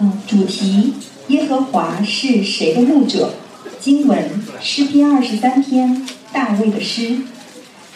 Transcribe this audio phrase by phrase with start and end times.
[0.00, 0.92] 嗯，主题：
[1.26, 3.34] 耶和华是谁的牧者？
[3.80, 7.18] 经文：诗篇二十三篇，大卫的诗。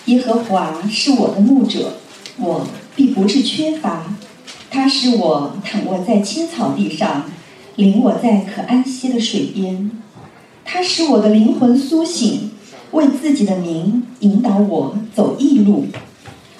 [0.06, 1.98] 耶和华是我的牧者，
[2.38, 4.16] 我必不是缺乏。
[4.68, 7.30] 他使我躺卧在青草地上，
[7.76, 9.93] 领我在可安息的水边。
[10.64, 12.50] 他使我的灵魂苏醒，
[12.91, 15.87] 为自己的名引导我走义路。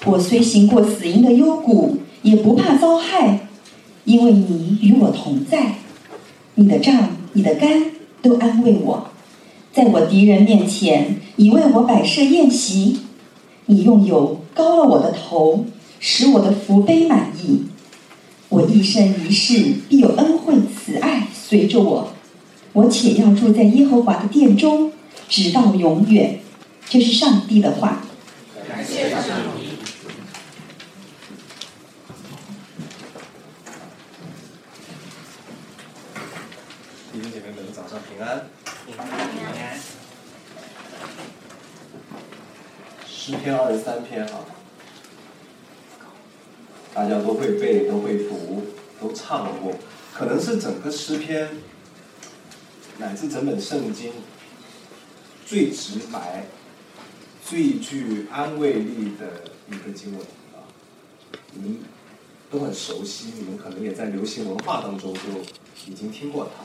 [0.05, 3.47] 我虽行过死荫的幽谷，也不怕遭害。
[4.05, 5.75] 因为你与我同在，
[6.55, 7.91] 你的杖、你的肝
[8.21, 9.09] 都安慰我，
[9.71, 12.99] 在我敌人面前，你为我摆设宴席，
[13.67, 15.65] 你用油膏了我的头，
[15.99, 17.63] 使我的福杯满意。
[18.49, 22.13] 我一生一世必有恩惠慈爱随着我，
[22.73, 24.91] 我且要住在耶和华的殿中，
[25.29, 26.39] 直到永远。
[26.89, 28.03] 这是上帝的话。
[28.67, 29.23] 感谢上
[29.57, 29.63] 帝。
[38.23, 38.47] 平安，
[38.85, 39.77] 平安。
[43.05, 44.45] 诗篇二十三篇哈，
[46.93, 48.63] 大家都会背，都会读，
[49.01, 49.73] 都唱过。
[50.13, 51.49] 可能是整个诗篇，
[52.97, 54.13] 乃至整本圣经
[55.45, 56.45] 最直白、
[57.45, 60.21] 最具安慰力的一个经文
[60.53, 60.63] 啊。
[61.51, 61.79] 你们
[62.49, 65.19] 都很熟悉，你们可能也在流行文化当中就
[65.91, 66.63] 已经听过它。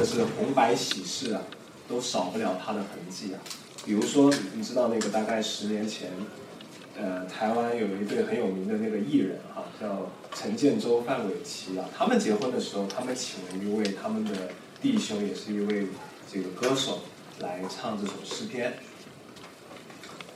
[0.00, 1.42] 真的是红白喜事啊，
[1.86, 3.40] 都少不了它的痕迹啊。
[3.84, 6.10] 比如说，你知道那个大概十年前，
[6.98, 11.84] 呃，台湾有一对很有名的那个艺人哈，叫陈建州、范玮琪啊。
[11.94, 15.88] 他们结婚的时候，他们请了一位他们的弟兄，也是一位
[16.32, 17.00] 这个歌手
[17.40, 18.72] 来唱这首诗篇。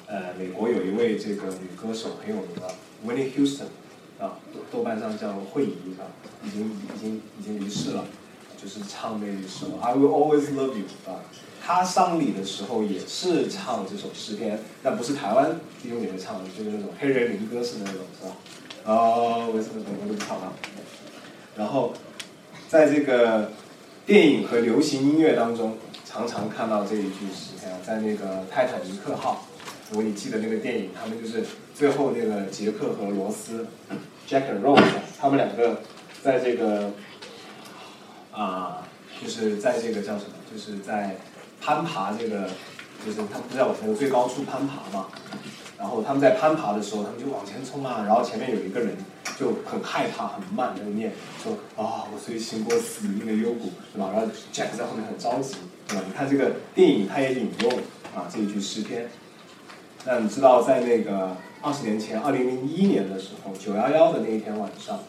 [0.06, 2.68] 呃，美国有一位这个女歌手很有名啊
[3.06, 3.68] ，Winnie Houston
[4.22, 4.38] 啊，
[4.70, 6.04] 豆瓣上叫惠仪啊，
[6.44, 8.04] 已经已经已经离世了。
[8.64, 11.20] 就是唱那一首 I will always love you 啊，
[11.62, 18.36] 他丧礼的时候也是唱这首诗篇，但不是台湾弟兄姐妹唱的，就是那种黑人民歌式的那种，是吧？
[18.86, 20.54] 哦，为什么我们都唱啊？
[21.54, 21.92] 然后，
[22.70, 23.52] 在这个
[24.06, 25.76] 电影和流行音乐当中，
[26.06, 29.46] 常常看到这一句诗篇，在那个泰坦尼克号，
[29.90, 33.66] 如果你记得那个电影，他们就是最后那个杰克和罗斯
[34.26, 34.82] ，Jack and Rose，
[35.20, 35.82] 他们两个
[36.22, 36.90] 在这个。
[38.34, 38.82] 啊，
[39.22, 40.34] 就是在这个叫什么？
[40.52, 41.16] 就是在
[41.60, 42.48] 攀爬这个，
[43.04, 45.06] 就是他们不是在往那个最高处攀爬嘛。
[45.78, 48.04] 然后他们在攀爬的时候，他们就往前冲啊。
[48.06, 48.96] 然后前面有一个人
[49.38, 51.12] 就很害怕、很慢，在念
[51.42, 55.56] 说：“啊，我虽行过死荫的幽谷，对吧？”然后 Jack 在后面很着急，
[55.86, 56.04] 对吧？
[56.06, 57.72] 你看这个电影，他也引用
[58.14, 59.08] 啊这一句诗篇。
[60.06, 65.00] 那你知道，在那个二十年前，二零零一年的时候，九幺幺的那一天晚上。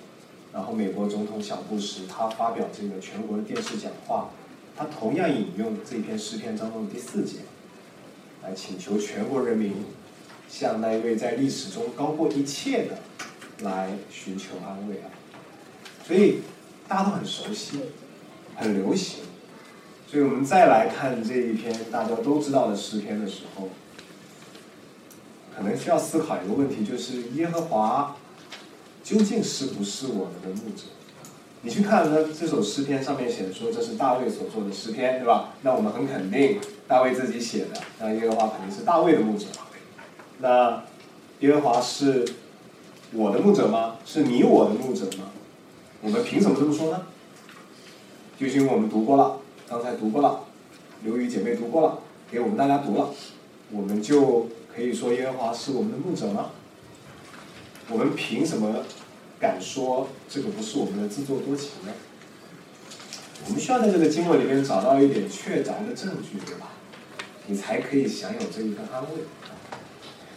[0.55, 4.29] 然后，美国总统小布什他发表这个全国的电视讲话，
[4.73, 7.39] 他同样引用这篇诗篇当中的第四节，
[8.41, 9.73] 来请求全国人民
[10.47, 12.99] 向那一位在历史中高过一切的
[13.65, 15.11] 来寻求安慰啊！
[16.07, 16.39] 所以
[16.87, 17.81] 大家都很熟悉，
[18.55, 19.25] 很流行。
[20.07, 23.67] 所以我们再来看这一篇大家都知道的诗篇的时候，
[25.53, 28.15] 可能需要思考一个问题，就是耶和华。
[29.05, 30.85] 究竟是不是我们的牧者？
[31.61, 35.53] 你去看他这首诗篇上面写的说这是大卫所做的诗篇，对吧？
[35.61, 39.45] 那我们很肯定大卫自己写的，那耶和华肯定是大卫的牧者。
[40.39, 40.83] 那
[41.41, 42.25] 耶和华是
[43.13, 43.97] 我的牧者吗？
[44.03, 45.29] 是你我的牧者吗？
[46.01, 47.03] 我们凭什么这么说呢？
[48.39, 49.37] 就是因为我们读过了，
[49.69, 50.39] 刚才读过了，
[51.03, 51.99] 刘宇姐妹读过了，
[52.31, 53.11] 给我们大家读了，
[53.71, 56.49] 我们就可以说耶和华是我们的牧者吗？
[57.89, 58.83] 我们凭什么
[59.39, 61.91] 敢说这个不是我们的自作多情呢？
[63.45, 66.69] 我们需要在这个经文里面找到一点确凿的证据，对吧？
[67.45, 69.09] 你才可以享有这一份安慰。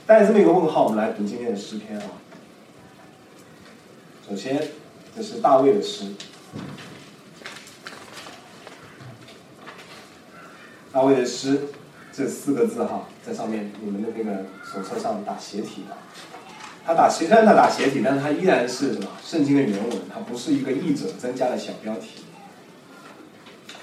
[0.06, 2.04] 带着这么一个问号，我们来读今天的诗篇啊。
[4.28, 4.62] 首先，
[5.16, 6.12] 这是大卫的诗。
[10.92, 11.68] 大卫的诗
[12.12, 15.96] 这四个字哈，在上面你们的那个手册上打斜体的。
[16.88, 19.08] 他打，虽然他打斜体，但是他依然是什么？
[19.22, 22.22] 圣经的原文，他不是一个译者增加的小标题。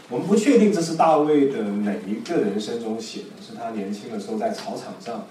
[0.10, 5.28] 我们不确定这是大卫的哪一个人生中写的，是他年轻的时候在草场上，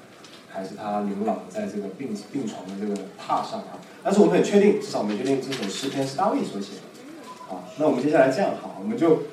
[0.48, 3.74] 还是他临老在这个病病床的这个榻上啊？
[4.04, 7.52] 但是我们很确定，至少我们确定这首诗篇是大卫所写的。
[7.52, 9.24] 啊，那我们接下来这样好，我们就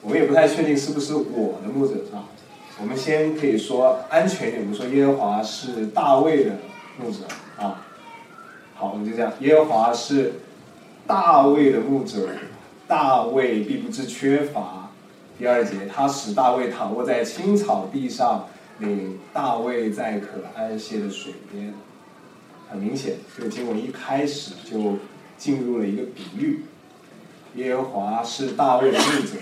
[0.00, 2.24] 我们也不太确定是不是我的牧者是吧？
[2.80, 6.52] 我们先可以说安全一点，我们说耶和华是大卫的
[6.98, 7.18] 牧者
[7.58, 7.88] 啊。
[8.80, 9.30] 好，我们就这样。
[9.40, 10.32] 耶和华是
[11.06, 12.30] 大卫的牧者，
[12.88, 14.88] 大卫必不知缺乏。
[15.38, 18.48] 第二节，他使大卫躺卧在青草地上，
[18.78, 21.74] 领大卫在可安歇的水边。
[22.70, 24.96] 很明显，这个经文一开始就
[25.36, 26.64] 进入了一个比喻。
[27.56, 29.34] 耶和华是大卫的牧者，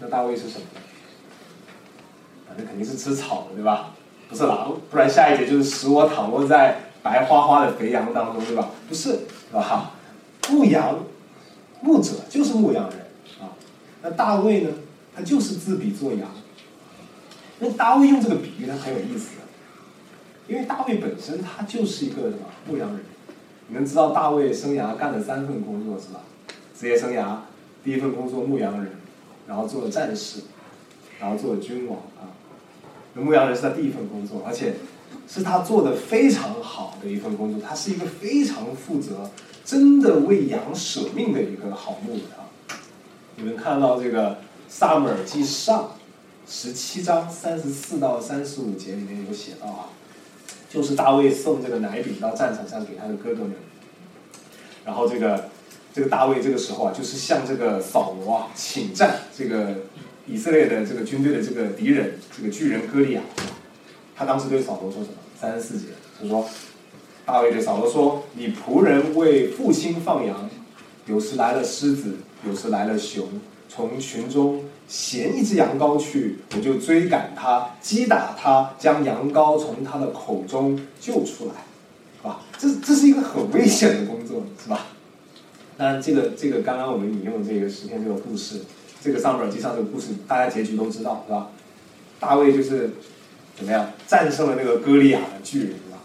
[0.00, 0.64] 那大卫是什么？
[2.48, 3.92] 反正肯定是吃草的，对吧？
[4.30, 8.70] 不是狼，不然下一节就是使我躺卧在白花花的肥羊当中，对吧？
[8.88, 9.92] 不是，是吧？
[10.48, 11.04] 牧羊，
[11.82, 12.98] 牧者就是牧羊人
[13.42, 13.52] 啊。
[14.00, 14.70] 那大卫呢？
[15.14, 16.28] 他就是自比做羊。
[17.58, 19.42] 那大卫用这个比喻，呢很有意思的，
[20.48, 23.00] 因为大卫本身他就是一个什么牧羊人。
[23.68, 26.20] 你们知道大卫生涯干了三份工作是吧？
[26.74, 27.36] 职业生涯
[27.84, 28.92] 第一份工作牧羊人，
[29.46, 30.40] 然后做了战士，
[31.20, 32.32] 然后做了君王啊。
[33.12, 34.74] 那牧羊人是他第一份工作，而且
[35.28, 37.60] 是他做的非常好的一份工作。
[37.60, 39.30] 他是一个非常负责、
[39.64, 42.48] 真的为羊舍命的一个好牧人啊。
[43.36, 44.32] 你们看到这个
[44.68, 45.82] 《萨姆尔记上》
[46.50, 49.88] 十七章三十四到三十五节里面有写到啊，
[50.70, 53.52] 就是大卫送这个奶饼到战场上给他的哥哥们，
[54.84, 55.48] 然后这个
[55.92, 59.74] 这个大卫这个时候啊，就是向这个扫罗啊请战这个。
[60.26, 63.20] 以色列的这个军队的这个敌人，这个巨人歌利亚，
[64.16, 65.16] 他当时对扫罗说什么？
[65.38, 65.86] 三十四节，
[66.20, 66.46] 他说
[67.26, 70.48] ：“大卫对扫罗说，你仆人为父亲放羊，
[71.06, 72.14] 有时来了狮子，
[72.46, 73.26] 有时来了熊，
[73.68, 81.54] 从群中衔一只羊羔去，我就追赶他，击打他，将羊羔从他的口中救出来，
[82.16, 82.40] 是吧？
[82.56, 84.86] 这这是一个很危险的工作，是吧？
[85.76, 88.60] 当然，这个这个刚刚我们引用这个十篇这个故事。”
[89.04, 91.50] 这个上面耳机上这个故事，大家结局都知道，是吧？
[92.18, 92.90] 大卫就是
[93.56, 95.98] 怎么样战胜了那个歌利亚的巨人，是吧？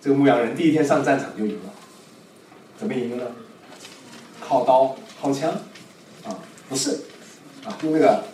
[0.00, 1.72] 这个牧羊人第一天上战场就赢了，
[2.78, 3.24] 怎么赢的呢？
[4.40, 5.50] 靠刀、靠枪，
[6.24, 6.38] 啊，
[6.68, 7.00] 不是，
[7.64, 8.24] 啊，用那个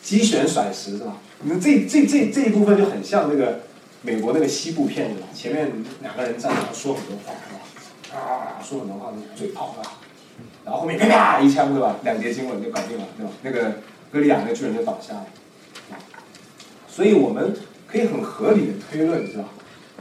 [0.00, 1.16] 机旋甩石，是吧？
[1.42, 3.60] 你们这这这这一部分就很像那个
[4.02, 8.18] 美国那个西部片子，前面两个人站着说很多话，是吧？
[8.18, 9.96] 啊，说很多话，嘴炮，是吧？
[10.64, 11.96] 然后后面啪啪一枪，对吧？
[12.04, 13.32] 两节经文就搞定了，对吧？
[13.42, 13.78] 那个
[14.12, 15.26] 歌利亚那个巨人就倒下了。
[16.94, 17.56] 所以我们
[17.86, 19.44] 可以很合理的推论，是吧？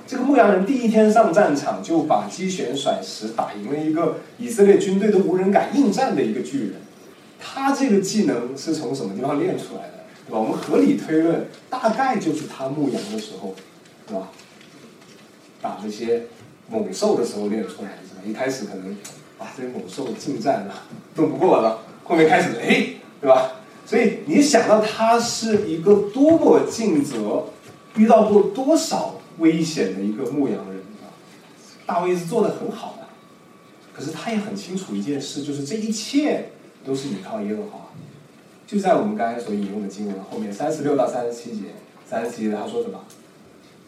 [0.06, 6.74] 这个牧羊人第一天上战场就把击旋甩石打赢了一个以色列军队都无人敢应战的一个巨人。
[7.40, 10.04] 他这个技能是从什么地方练出来的？
[10.28, 10.40] 对吧？
[10.40, 13.56] 我们合理推论，大概就是他牧羊的时候，
[14.06, 14.28] 对吧？
[15.62, 16.24] 打这些
[16.70, 18.22] 猛兽的时候练出来的，是吧？
[18.28, 18.98] 一开始可能。
[19.40, 20.74] 啊，这些猛兽近战了，
[21.16, 22.88] 斗不过了，后面开始哎，
[23.22, 23.52] 对吧？
[23.92, 27.44] 所以你想到他是一个多么尽责，
[27.98, 31.12] 遇到过多少危险的一个牧羊人啊？
[31.86, 33.08] 大卫是做的很好的，
[33.92, 36.52] 可是他也很清楚一件事，就是这一切
[36.86, 37.90] 都是依靠耶和华。
[38.66, 41.64] 就在我们刚才所引用的经文后面三十六到三十七节，
[42.10, 42.98] 三十七节他说什么？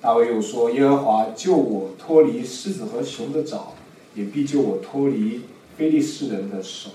[0.01, 3.71] 大卫又说：“耶和华救我脱离狮子和熊的爪。”
[4.15, 5.43] 也必救我脱离
[5.77, 6.89] 非利士人的手，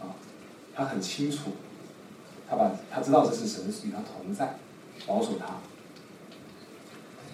[0.00, 0.12] 啊，
[0.74, 1.52] 他很清楚，
[2.50, 4.56] 他把他知道这是神与他同在，
[5.06, 5.46] 保守他。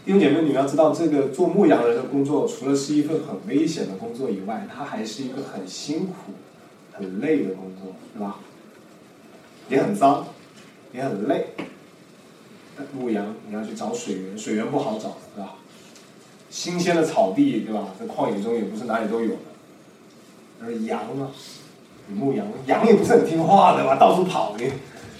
[0.04, 6.34] 弟兄姐妹，你们要知道，这个做牧羊人的工作，除了是一份很危险的工作以外，他还是一个很辛苦、
[6.92, 8.36] 很累的工作，对吧？
[9.68, 10.26] 也很脏，
[10.92, 11.46] 也很累。
[12.92, 15.54] 牧羊，你要去找水源，水源不好找，对吧？
[16.50, 17.88] 新鲜的草地，对吧？
[17.98, 19.40] 在旷野中也不是哪里都有的。
[20.62, 21.30] 而羊呢？
[22.08, 23.96] 牧羊，羊也不是很听话的吧？
[23.96, 24.64] 到处跑的。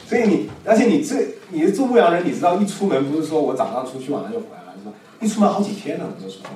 [0.06, 1.16] 所以你，而且你这，
[1.50, 4.92] 你是做牧羊人，你知道，一出门不是说我早上出去，晚上就回来了，是吧？
[5.20, 6.50] 一出门好几天呢，很多时候。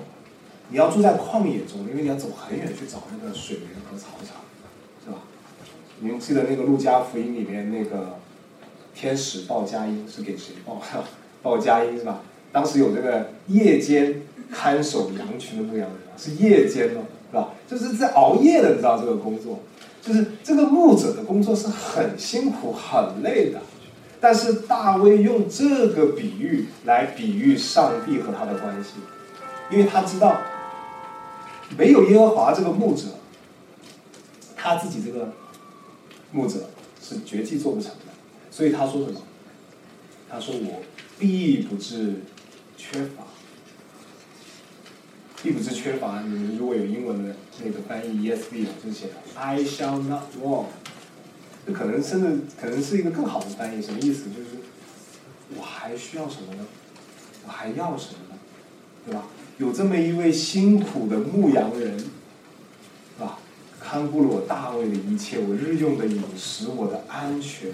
[0.71, 4.37] 你要住在旷野中，因为你要走很远去找那个水源和草场，
[5.04, 5.19] 是吧？
[5.99, 8.19] 你们记得那个路加福音里面那个
[8.95, 10.80] 天使报佳音是给谁报？
[11.42, 12.21] 报佳音是吧？
[12.52, 14.23] 当时有这个夜间。
[14.52, 17.50] 看守羊群的牧羊人，是夜间哦，是吧？
[17.69, 19.61] 就是在熬夜的，你知道这个工作，
[20.02, 23.61] 就是这个牧者的工作是很辛苦、很累的。
[24.21, 28.90] 但是大卫用这个比喻来比喻上帝和他的关系，
[29.71, 30.40] 因为他知道
[31.78, 33.04] 没有耶和华这个牧者，
[34.57, 35.33] 他自己这个
[36.33, 36.71] 牧者
[37.02, 38.07] 是绝技做不成的。
[38.50, 39.21] 所以他说什么？
[40.28, 40.80] 他说：“我
[41.19, 42.23] 必不至
[42.76, 43.25] 缺乏。”
[45.42, 46.21] 必不是缺乏。
[46.21, 50.66] 你们如果有英文的那个翻译 ESV 啊，就写 I shall not walk，。
[51.66, 54.24] 这可能甚至可能是一个更好的翻译，什么意思？
[54.30, 54.48] 就是
[55.56, 56.66] 我还需要什么呢？
[57.46, 58.38] 我还要什么呢？
[59.06, 59.24] 对吧？
[59.58, 62.06] 有这么一位辛苦的牧羊人，是
[63.18, 63.38] 吧？
[63.78, 67.70] 看顾了我大卫的一切，我日用的饮食，我的安全，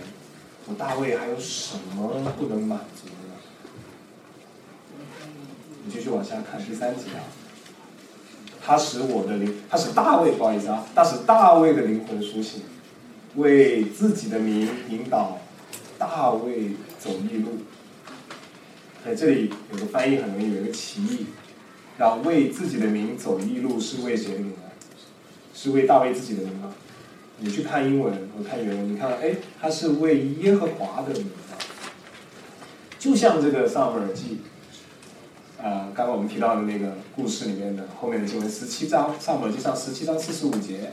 [0.67, 3.13] 我大卫还有什么不能满足的？
[5.85, 7.23] 你继续往下看第三节啊。
[8.67, 12.63] 他使我的灵，他使大卫，不好意思啊，他使大卫的灵魂苏醒，
[13.37, 15.39] 为自己的名引导
[15.97, 17.59] 大卫走义路。
[19.05, 21.27] 在这里有个翻译很容易有一个歧义，
[21.97, 24.57] 让为自己的名走义路是为谁的名呢？
[25.55, 26.75] 是为大卫自己的名吗？
[27.39, 31.55] 你去看英文，我看原文，你看，哎，他是为耶和华的名啊。
[32.99, 34.41] 就像这个萨姆耳记。
[35.63, 40.93] 呃，刚刚我们提到的那个故事里面的后面的经文，十七章《上母记》上十七章四十五节，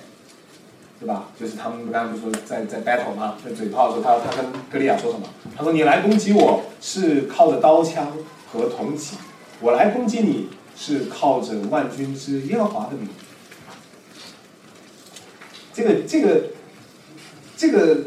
[1.00, 1.26] 对吧？
[1.38, 3.36] 就是他们刚刚不说在在 battle 吗？
[3.44, 5.28] 在嘴炮的时候，他他跟格利亚说什么？
[5.56, 8.08] 他说：“你来攻击我是靠着刀枪
[8.52, 9.18] 和铜戟，
[9.60, 13.10] 我来攻击你是靠着万军之耶和华的名。”
[15.74, 16.44] 这个这个
[17.58, 17.98] 这个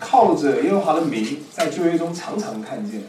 [0.00, 3.02] 靠着耶和华的名，在旧约中常常看见。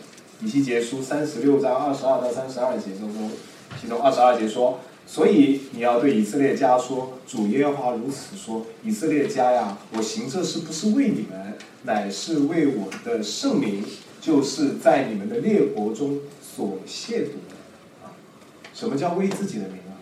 [0.43, 3.31] 以西结书三十六章二十二到三十二节中中，
[3.79, 13.85] 其中二十二节说：“所以你要对以色列家说，主耶和华如此说：以色列家呀，我行这事不是为你们，乃是为我的圣名，
[14.19, 17.55] 就是在你们的列国中所亵渎的。”
[18.03, 18.11] 啊，
[18.73, 19.95] 什么叫为自己的名啊？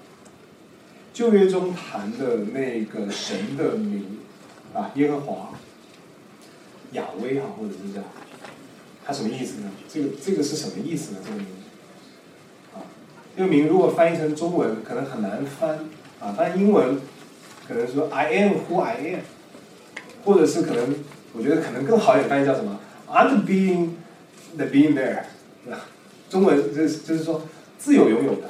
[1.14, 4.18] 旧约中谈的那个神的名
[4.74, 5.52] 啊，耶和华、
[6.94, 8.06] 亚威啊，或者是这样。
[9.12, 9.72] 什么意思呢？
[9.92, 11.20] 这个这个是什么意思呢？
[11.26, 11.48] 这个名，
[12.74, 12.78] 啊，
[13.36, 15.80] 这个名如果翻译成中文可能很难翻，
[16.20, 17.00] 啊，翻英文
[17.68, 19.20] 可能说 I am who I am，
[20.24, 20.96] 或者是可能
[21.34, 23.90] 我觉得可能更好一点翻译叫什么 I'm being
[24.56, 25.24] the being there，
[25.66, 25.86] 对吧？
[26.30, 27.42] 中文就是就是说
[27.78, 28.50] 自由拥有的，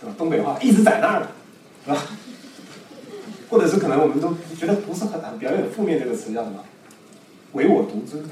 [0.00, 0.14] 对吧？
[0.18, 1.28] 东北话一直在那儿的，
[1.84, 2.06] 是吧？
[3.48, 6.64] 或者是可能我们都觉得不是很很表演负面这个词叫什么？
[7.52, 8.30] 唯我独尊的。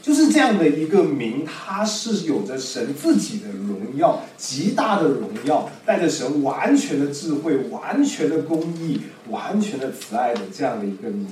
[0.00, 11.26] 就是这样的一个名，它是有着神自己的荣耀，极大的荣耀，带着神完全的智慧、完全的公义、完全的慈爱的这样的一个名，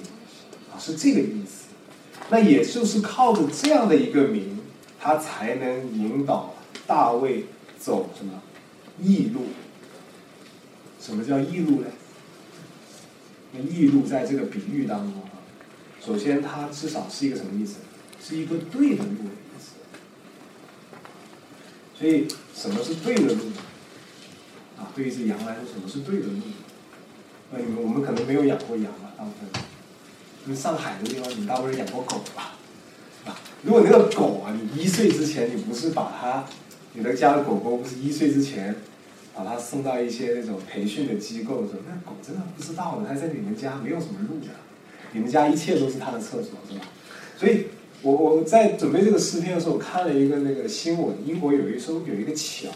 [0.71, 1.67] 啊，是这个意思。
[2.29, 4.59] 那也就是靠着这样的一个名，
[5.01, 6.55] 他才能引导
[6.87, 7.47] 大卫
[7.79, 8.43] 走什么
[9.01, 9.43] 异路。
[11.01, 11.87] 什么叫异路呢？
[13.53, 15.39] 那异路在这个比喻当中啊，
[16.05, 17.77] 首先它至少是一个什么意思？
[18.23, 19.75] 是一个对的路的意思，
[21.97, 23.51] 所以什么是对的路？
[24.77, 26.41] 啊，对于一只羊来说，什么是对的路？
[27.53, 29.63] 那你们我们可能没有养过羊啊，大部分。
[30.45, 32.55] 因为上海的地方，你大部分养过狗吧？
[33.25, 36.45] 啊，如果那个狗啊，你一岁之前你不是把它，
[36.93, 38.75] 你的家的狗狗不是一岁之前
[39.35, 44.53] 把它送到一些那种培训的机构的时候，那狗真的不知道的，它在你们家没有什么路的，
[45.13, 46.85] 你们家一切都是它的厕所，是吧？
[47.39, 47.69] 所以。
[48.03, 52.71] 我我在准备这个诗篇的时候，看了一个那个新闻，英国有一艘有一个桥，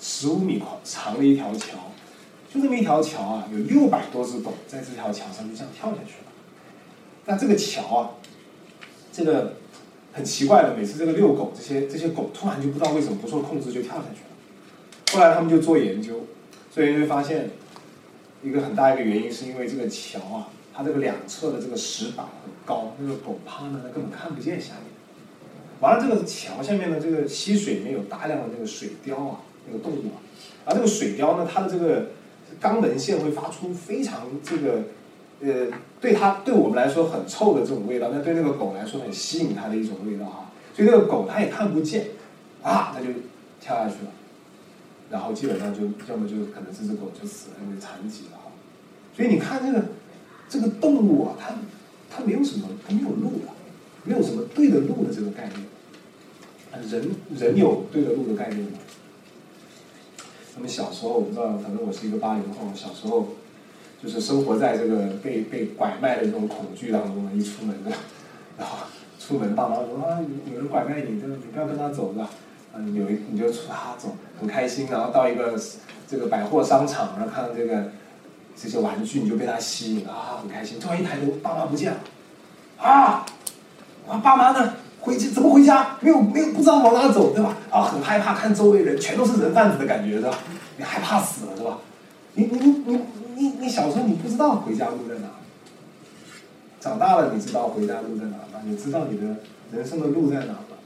[0.00, 1.92] 十五米宽长的一条桥，
[2.52, 6.32] 就这么一条桥啊，有六百多只狗在这条桥上就这样跳下去了。
[7.26, 8.10] 那这个桥啊，
[9.12, 9.58] 这个
[10.12, 15.12] 很奇怪的，每次这个遛狗，这些这些狗突然就不知道为什么不受控制就跳下去了。
[15.12, 16.26] 后来他们就做研究，
[16.72, 17.50] 做研究发现
[18.42, 20.48] 一个很大一个原因是因为这个桥啊。
[20.74, 24.84] 它这个两侧的这个石板很高，那个狗趴呢，它根本看不见下面。
[25.80, 30.22] 完了，这个桥下面的这个溪水里面有大量的那个水貂啊，那个动物啊。
[30.64, 32.06] 而这个水貂呢，它的这个
[32.60, 34.82] 肛门腺会发出非常这个
[35.40, 40.52] 呃，对它对我们来说很臭的这种味道，但对那个狗来说很吸引它的一种味道啊。
[40.74, 42.10] 所以那个狗它也看不见，
[42.62, 43.06] 啊，它就
[43.60, 44.12] 跳下去了。
[45.10, 48.38] 然后基本上就要么就可能这只狗就死了，因为残疾了。
[49.16, 49.84] 所以你看这个。
[50.52, 51.54] 这个动物啊，它
[52.14, 53.48] 它没有什么，它没有路的，
[54.04, 56.90] 没有什么对的路的这个概念。
[56.90, 58.78] 人人有对的路的概念吗？
[60.54, 63.28] 那么小时候我不知道，反正我是一个八零后，小时候
[64.02, 67.90] 就是生活在这个被被拐卖的这种恐惧当中，一出门的，
[68.58, 68.76] 然后
[69.18, 70.20] 出门爸妈说啊，
[70.52, 72.28] 有人拐卖你，就你不要跟他走吧，
[72.74, 75.58] 啊，有一你就出他走，很开心，然后到一个
[76.06, 77.90] 这个百货商场，然后看到这个。
[78.56, 80.78] 这些玩具你就被他吸引了啊，很开心。
[80.78, 81.98] 突然一抬头，爸妈不见了，
[82.78, 83.26] 啊，
[84.08, 84.74] 啊，爸妈呢？
[85.00, 85.96] 回去怎么回家？
[86.00, 87.56] 没有没有，不知道往哪走，对吧？
[87.70, 90.38] 啊，很害怕，看周围人全都是人贩子的感觉，对吧？
[90.76, 91.78] 你害怕死了，是吧？
[92.34, 93.00] 你你你
[93.34, 95.28] 你你小时候你不知道回家路在哪，
[96.78, 98.62] 长大了你知道回家路在哪吗？
[98.64, 99.38] 你知道你的
[99.72, 100.78] 人生的路在哪吗？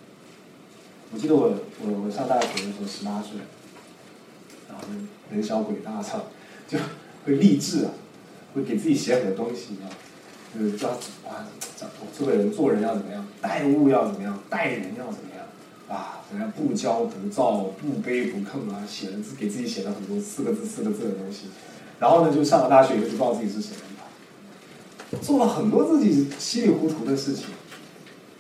[1.13, 3.39] 我记得我我我上大学的时候十八岁，
[4.69, 4.85] 然后
[5.31, 6.23] 人小鬼大，唱，
[6.67, 6.79] 就。
[7.27, 7.91] 会励志啊，
[8.55, 9.91] 会给自己写很多东西，啊？
[10.57, 10.91] 就是教
[11.27, 11.45] 啊，
[12.01, 15.45] 我这个人做人要怎么样，待物要怎么样，待人要怎么样，
[15.89, 21.49] 啊，怎么样不骄不躁，不卑不亢啊，写了字给自己写了很多四个字四个字的东西，
[21.99, 27.47] 然后呢，就上了大学以后就不知道自己是谁了，做了很多自己稀里糊涂的事情，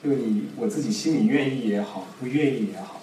[0.02, 3.02] 就你我自己心里愿意也好，不愿意也好，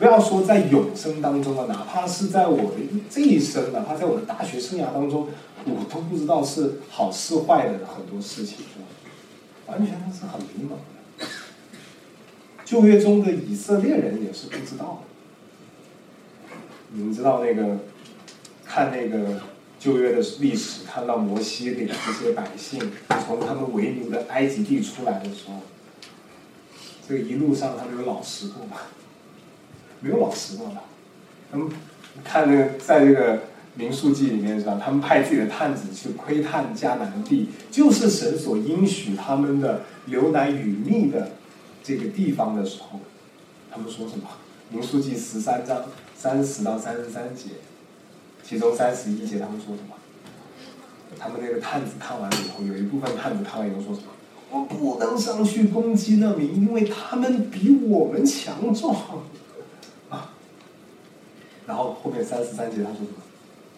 [0.00, 2.78] 不要说在永生当中了，哪怕是在我的
[3.10, 5.28] 这一生，哪怕在我的大学生涯当中。
[5.66, 8.86] 我都不知道是好是坏的很多事情，是吧？
[9.66, 10.70] 完全是很迷茫
[11.18, 11.26] 的。
[12.64, 16.56] 旧约中的以色列人也是不知道的。
[16.92, 17.76] 你们知道那个
[18.64, 19.42] 看那个
[19.78, 22.80] 旧约的历史，看到摩西领这些百姓
[23.26, 25.60] 从他们为奴的埃及地出来的时候，
[27.06, 28.78] 这个一路上他们有老实过吗？
[30.00, 30.82] 没有老实过吧？
[31.50, 31.68] 他们
[32.24, 33.40] 看那个在这个。
[33.76, 34.78] 民数记里面是吧？
[34.84, 41.30] 他们派自己的探子去窥探迦南地，就是神所应许他们的流奶与蜜的
[41.82, 42.98] 这个地方的时候，
[43.70, 44.24] 他们说什么？
[44.70, 45.84] 民数记十三章
[46.16, 47.50] 三十到三十三节，
[48.42, 49.94] 其中三十一节他们说什么？
[51.16, 54.08] 他们那个探子看完了以后，有一部分探子看完以后说什么？
[54.50, 58.94] 我不能上去攻击那民，因为他们比我们强壮。
[61.70, 63.22] 然后后面三十三节他说什么？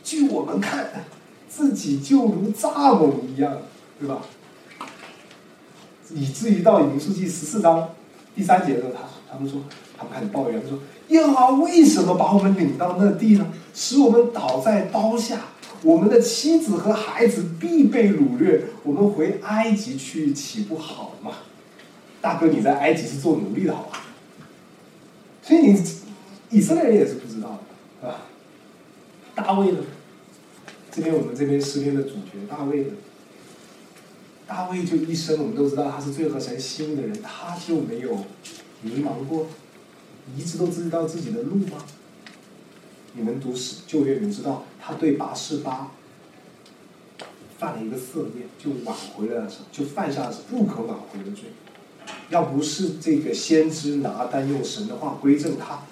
[0.03, 1.05] 据我们看，
[1.47, 3.59] 自己就如蚱蜢一样，
[4.01, 4.23] 对吧？
[6.15, 7.91] 以至于到《民数记》十四章
[8.35, 9.61] 第三节的时候，他他们说，
[9.99, 13.47] 他们开始抱怨，他说：“耶和华为什么把我们领到那地呢？
[13.75, 15.41] 使我们倒在刀下，
[15.83, 18.65] 我们的妻子和孩子必被掳掠。
[18.85, 21.33] 我们回埃及去，岂不好吗？”
[22.23, 24.01] 大哥，你在埃及是做奴隶的好吧？
[25.43, 25.85] 所以你
[26.51, 27.15] 以色列人也是
[28.03, 28.27] 啊，
[29.35, 29.79] 大卫呢？
[30.91, 32.93] 这边我们这边诗篇的主角大卫呢？
[34.47, 38.17] 大卫就一生我们都知道他是最合神心的人，他就没有
[38.83, 39.47] 迷茫过，
[40.37, 41.79] 一直都知道自己的路吗？
[43.15, 45.93] 你们读史旧约，你知道他对八世八
[47.59, 51.45] 犯了一个色孽，就挽回了，就犯下了不可挽回的罪。
[52.31, 55.83] 要不是这个先知拿单用神的话归正他，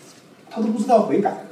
[0.50, 1.44] 他都不知道悔改。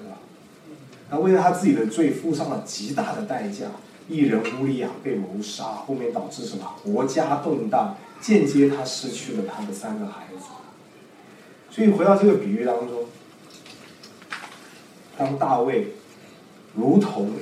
[1.10, 3.66] 他为了他自己的罪付上了极大的代价，
[4.08, 6.74] 一人乌利亚被谋杀，后面导致什么？
[6.84, 10.44] 国家动荡，间接他失去了他的三个孩子。
[11.70, 13.06] 所以回到这个比喻当中，
[15.16, 15.94] 当大卫
[16.74, 17.32] 如同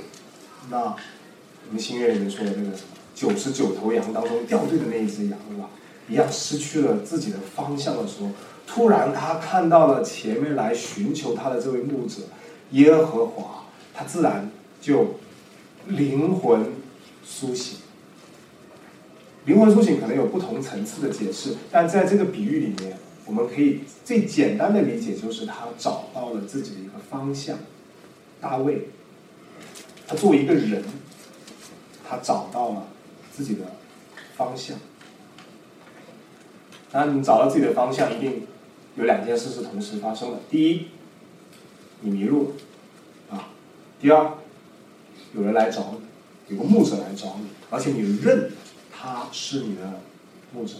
[0.70, 5.66] 那我们新约里面说的那个什么九十九头羊当中掉队的那一只羊，啊？
[6.08, 8.30] 一样失去了自己的方向的时候，
[8.64, 12.22] 突然他看到了前面来寻求他的这位牧者。
[12.70, 14.50] 耶和华，他自然
[14.80, 15.16] 就
[15.86, 16.66] 灵魂
[17.24, 17.78] 苏醒。
[19.44, 27.56] 灵魂苏醒可能有不同层次的解释，但在这个比喻里面，我们可以最简单的理解就是他找到了自己的一个方向。
[28.40, 28.88] 大卫，
[30.06, 30.82] 他作为一个人，
[32.06, 32.88] 他找到了
[33.32, 33.64] 自己的
[34.36, 34.76] 方向。
[36.90, 38.46] 当，你找到自己的方向，一定
[38.96, 40.40] 有两件事是同时发生的。
[40.50, 40.88] 第一，
[42.00, 42.52] 你迷路。
[43.30, 43.48] 了，啊，
[44.00, 44.32] 第二，
[45.34, 45.94] 有人来找
[46.46, 48.52] 你，有个牧者来找你，而且你认
[48.92, 50.00] 他是你的
[50.52, 50.74] 牧者，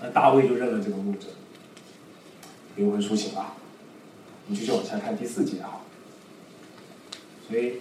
[0.00, 1.26] 那大卫就认了这个牧者，
[2.76, 3.54] 灵魂苏醒了，
[4.46, 5.80] 你继续往下看第四节啊，
[7.48, 7.74] 所以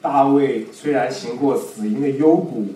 [0.00, 2.68] 大卫虽然行过死荫的幽谷，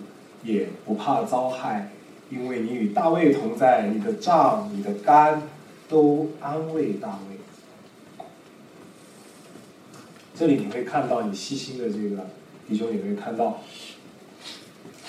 [0.43, 1.91] 也不怕遭害，
[2.29, 5.41] 因为你与大卫同在，你的杖、你的肝
[5.87, 7.38] 都安慰大卫。
[10.39, 12.25] 这里你会看到，你细心的这个
[12.65, 13.59] 弟兄也会看到，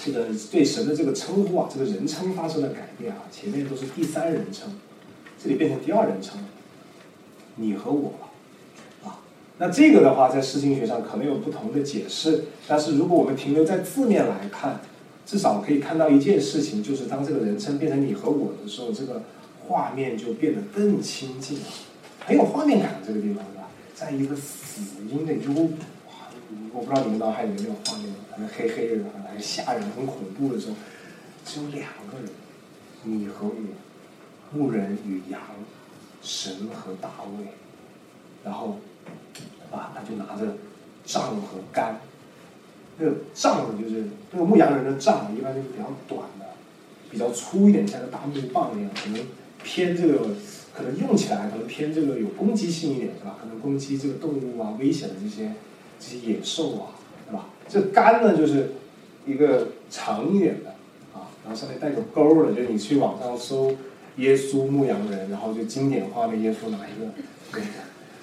[0.05, 4.69] 这个对神的这个称呼啊，这个人称发生了改变啊，前面都是第三人称，
[5.41, 6.41] 这里变成第二人称，
[7.55, 8.15] 你和我，
[9.05, 9.23] 啊，
[9.59, 14.81] 那这个的话在诗经学上可能有不同的解释，但是如果我们停留在字面来看，
[15.25, 19.23] 至少可以看到一件事情，就是当这个人称变成你和我的时候，这个
[19.69, 21.67] 画面就变得更亲近了，
[22.27, 23.45] 很有画面感这个地方。
[24.01, 25.75] 在一个死阴的幽谷，
[26.09, 26.31] 哇！
[26.73, 30.77] 我不知道你们脑海里有没有画面，反正黑黑的，很吓人、很恐怖的时候，
[31.45, 32.31] 只有两个人，
[33.03, 33.55] 你和我，
[34.57, 35.39] 牧人与羊，
[36.23, 37.49] 神和大卫，
[38.43, 38.79] 然后，
[39.71, 40.57] 啊，他就拿着
[41.05, 42.01] 杖和杆，
[42.97, 46.47] 那个杖就是那个牧羊人的杖，一般就是比较短的，
[47.11, 49.23] 比较粗一点，像个大木棒一样，可能
[49.63, 50.31] 偏这个。
[50.81, 53.37] 可能用起来可能偏这个有攻击性一点，是吧？
[53.41, 55.53] 可能攻击这个动物啊、危险的这些
[55.99, 56.97] 这些野兽啊，
[57.29, 57.47] 对吧？
[57.69, 58.73] 这杆呢，就是
[59.27, 60.71] 一个长一点的
[61.13, 63.73] 啊，然后上面带个钩的，就你去网上搜
[64.17, 67.13] 耶稣牧羊人，然后就经典画面耶稣拿一个
[67.53, 67.65] 那个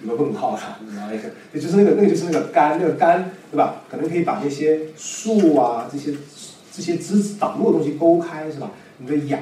[0.04, 3.84] 一个问号哈，拿一个，也就是那个那个就是那个杆，那个杆对吧？
[3.90, 6.14] 可能可以把那些树啊这些
[6.72, 8.72] 这些枝子挡路的东西勾开是吧？
[8.98, 9.40] 你的羊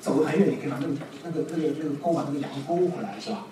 [0.00, 3.46] 走得很远，你可以把那个那个那个那个钩把那个羊勾回来是吧？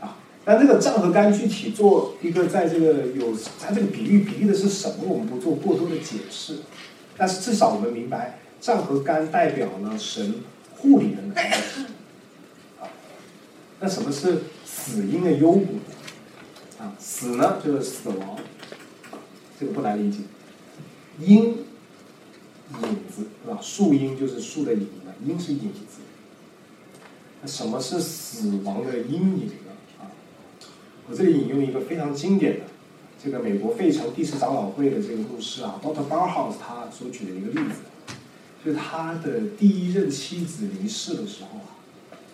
[0.00, 6.58] 啊，但这个杖和杆具体做一个在这个有它这个比喻比喻的是什么，我们不做过多的解释，
[7.16, 10.34] 但是至少我们明白杖和杆代表了神
[10.76, 11.38] 护理的能力。
[12.80, 12.84] 啊，
[13.80, 15.78] 那什么是死因的幽谷？
[16.78, 18.36] 啊，死呢就是死亡，
[19.58, 20.18] 这个不难理解。
[21.18, 21.64] 因
[22.82, 23.60] 影子对吧？
[23.62, 26.02] 树荫就是树的影子，因是影子。
[27.42, 29.72] 那什么是死亡的阴影呢？
[30.00, 30.10] 啊，
[31.08, 32.64] 我这里引用一个非常经典的，
[33.22, 36.08] 这个美国费城第十长老会的这个牧师啊，Dr.
[36.08, 37.80] Barhouse 他所举的一个例子，
[38.64, 41.60] 就是他的第一任妻子离世的时候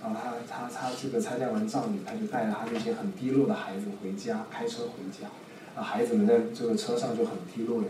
[0.06, 5.28] 啊，然后他他他这个参加完葬礼，他就带着他那些很低落的孩子回家，开车回家，
[5.74, 7.88] 啊，孩子们在这个车上就很低落呀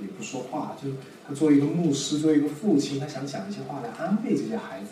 [0.00, 0.88] 也不说话，就
[1.26, 4.88] 他作为一个牧师，作为一个父亲，他想讲一些话来安慰这些孩子。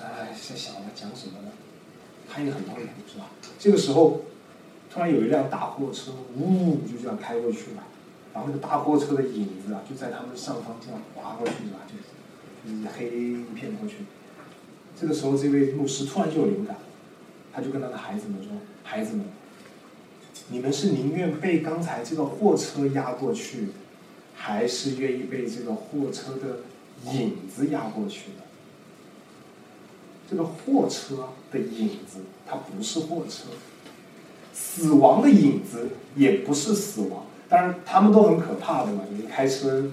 [0.00, 1.50] 哎，在想要讲什么呢？
[2.28, 3.30] 他也很痛苦，是吧？
[3.58, 4.22] 这个时候，
[4.92, 7.84] 突然有一辆大货车，呜，就这样开过去了，
[8.34, 11.80] 然后那个大货车的影子啊，就在他们上方这样划过去，是吧？
[11.86, 13.96] 就就是黑一片过去。
[14.98, 16.76] 这个时候，这位牧师突然就有灵感，
[17.52, 18.50] 他就跟他的孩子们说
[18.82, 19.26] ：“孩子们，
[20.48, 23.68] 你们是宁愿被刚才这个货车压过去，
[24.34, 26.60] 还是愿意被这个货车的
[27.12, 28.44] 影子压过去的？
[30.28, 33.46] 这个货车的影子，它不是货车；
[34.52, 37.24] 死亡的影子也不是死亡。
[37.48, 39.04] 当然，他们都很可怕的嘛。
[39.08, 39.84] 你们开车，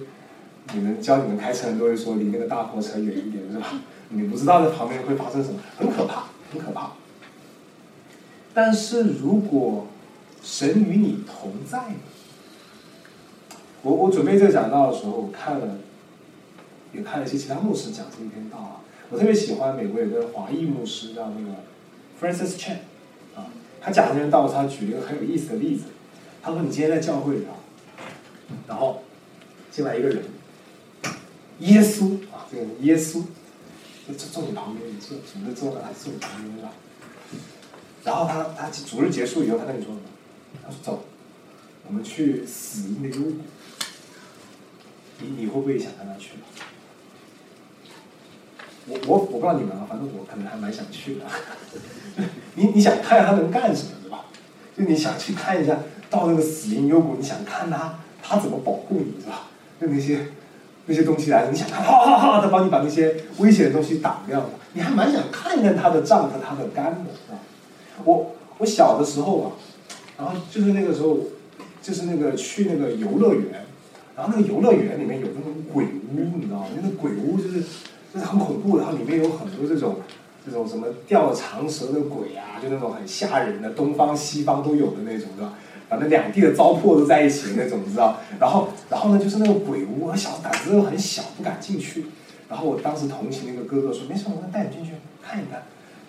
[0.72, 3.80] 你们教你们开车人都会说离那个大货车远一点，是吧？
[4.08, 6.92] 你不知道在旁边会发生什么，很可怕，很可怕。
[8.52, 9.86] 但是如果
[10.44, 11.96] 神与你同在呢，
[13.82, 15.78] 我我准备这个讲道的时候，我看了，
[16.92, 18.80] 也看了一些其他牧师讲这一篇道啊。
[19.10, 21.54] 我特别喜欢美国有个华裔牧师叫那个
[22.20, 22.76] Francis Chan，
[23.34, 23.46] 啊，
[23.80, 25.84] 他讲这篇道，他举了一个很有意思的例子。
[26.42, 27.56] 他说：“你今天在教会里啊，
[28.68, 29.02] 然后
[29.70, 30.24] 进来一个人，
[31.60, 33.22] 耶稣啊，这个耶稣
[34.06, 36.70] 就坐坐你旁边，你坐，主日坐在他坐你旁边是吧？
[38.04, 40.06] 然后他他主日结束以后，他跟你说什么？
[40.62, 41.04] 他说走，
[41.86, 43.32] 我们去死荫的幽谷。
[45.20, 46.30] 你你会不会想跟他去？
[48.86, 51.24] 我我我不知道你们啊，反正我可能还蛮想去的。
[52.56, 54.26] 你你想看他能干什么对吧？
[54.76, 55.78] 就你想去看一下，
[56.10, 59.48] 到那个死因幽谷，你想看他他怎么保护你是吧？
[59.80, 60.28] 就那些
[60.86, 67.38] 那些东西来了，你想看，哈哈哈，他帮你把那些危险的东西挡掉了，你还蛮想看看他的杖和他的杆的是吧？
[68.04, 69.52] 我我小的时候啊，
[70.18, 71.18] 然后就是那个时候，
[71.82, 73.64] 就是那个去那个游乐园，
[74.16, 76.66] 然后那个游乐园里面有那种鬼屋，你知道吗？
[76.76, 77.60] 那个鬼屋就是
[78.12, 79.96] 就是很恐怖，然后里面有很多这种
[80.46, 85.54] 这种什么吊长蛇的鬼啊，就那种很吓人的，东方西方都有的那种，是吧？
[85.88, 88.18] 反正两地的糟粕都在一起的那种，你知道？
[88.40, 92.06] 然后然后呢，就是那个鬼屋，我小胆子又很小，不敢进去。
[92.48, 95.62] 然后我当时同情那个哥哥说：“没事，我能带你进去看一看。”，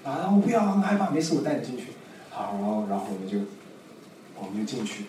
[0.03, 1.87] 然后我不要很害怕，没事，我带你进去。
[2.29, 3.39] 好，然后然后我们就
[4.39, 5.05] 我们就进去，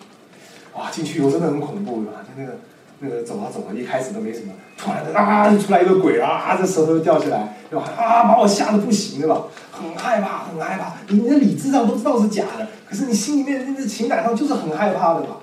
[0.75, 2.21] 哇，进去以后真的很恐怖，对吧？
[2.23, 2.57] 就那个
[2.99, 7.85] 那个走啊走啊，一开始都没什么，突然啊就出来一个鬼啊，这舌头就掉下来，对吧？
[7.97, 9.43] 啊，把我吓得不行，对吧？
[9.71, 10.93] 很害怕，很害怕。
[11.09, 15.37] 你你的理智上都知道是假的，可是你心里面那个情感上就是很害怕的吧？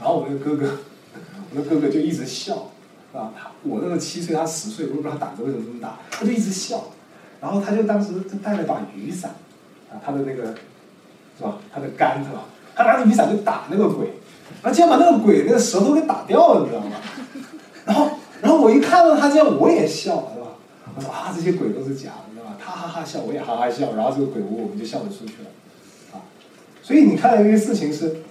[0.00, 0.78] 然后我那个哥哥，
[1.14, 1.20] 我
[1.52, 2.70] 那哥哥就一直笑，
[3.12, 3.32] 是吧？
[3.36, 6.84] 他我那个七岁，他十岁，我也不知道他胆子为什么这么大，他就一直笑。
[7.40, 9.32] 然后他就当时就带了把雨伞，
[9.90, 10.54] 啊，他的那个
[11.36, 11.58] 是吧？
[11.74, 12.44] 他的杆是吧？
[12.74, 14.06] 他拿着雨伞就打那个鬼，
[14.62, 16.96] 然后竟然把那个鬼那个舌头给打掉了，你知道吗？
[17.84, 20.48] 然后，然后我一看到他这样，我也笑，是吧？
[20.96, 22.56] 我说啊，这些鬼都是假的，知道吧？
[22.64, 25.50] 他哈哈笑，我也哈哈笑，然后这个鬼屋我们就笑着出去了，
[26.12, 26.22] 啊，
[26.82, 28.22] 所以你看到一个事情是，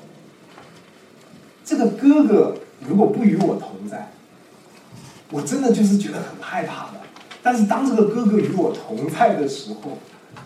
[1.63, 2.55] 这个哥哥
[2.87, 4.11] 如果不与我同在，
[5.31, 6.93] 我真的就是觉得很害怕的。
[7.43, 9.97] 但是当这个哥哥与我同在的时候，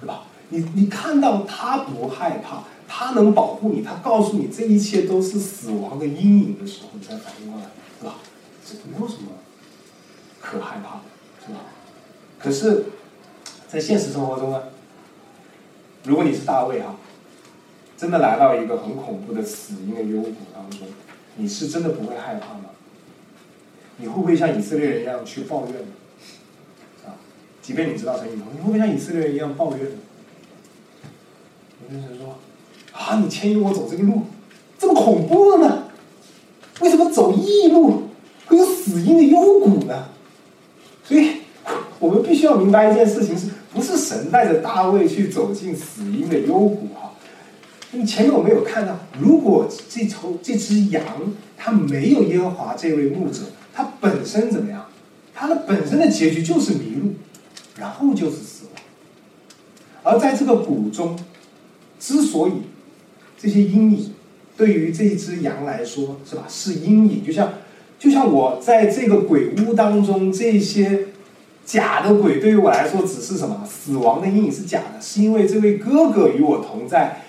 [0.01, 0.23] 对吧？
[0.49, 7.67] 你你看到他不害怕，他能保护你，他告诉你这一切都是死亡的阴影的时候，你才反应过来，
[7.99, 8.15] 是吧？
[8.65, 9.31] 这没有什么
[10.39, 11.01] 可害怕的，
[11.45, 11.59] 是吧？
[12.39, 12.85] 可是，
[13.67, 14.63] 在现实生活中呢，
[16.03, 16.95] 如果你是大卫啊，
[17.97, 20.87] 真的来到一个很恐怖的死因的幽谷当中，
[21.37, 22.65] 你是真的不会害怕吗？
[23.97, 25.75] 你会不会像以色列人一样去抱怨？
[27.05, 27.15] 啊，
[27.61, 29.97] 即便你知道神与同，你会不会像以色列人一样抱怨呢？
[31.87, 32.39] 有的人说
[32.95, 34.21] ：“啊，你牵引我走这个路，
[34.79, 35.83] 这么恐怖呢？
[36.79, 38.03] 为什么走异路
[38.45, 40.05] 会有死荫的幽谷呢？”
[41.03, 41.41] 所以，
[41.99, 47.11] 我们必须要明白一件事情：是不是神带着大卫去走进死荫的幽谷哈？
[47.91, 51.03] 你前面我们有看到，如果这头这只羊
[51.55, 53.41] 它没有耶和华这位牧者，
[53.73, 54.85] 它本身怎么样？
[55.33, 57.13] 它的本身的结局就是迷路，
[57.77, 58.83] 然后就是死亡。
[60.03, 61.17] 而在这个谷中，
[61.99, 62.53] 之所以
[63.37, 64.13] 这些阴影
[64.57, 67.53] 对于这一只羊来说是吧，是阴影，就像
[67.99, 71.07] 就像我在这个鬼屋当中，这些
[71.65, 77.21] 假的鬼对于我来说只是什么死亡的阴影是假的，是因为这位哥哥与我同在。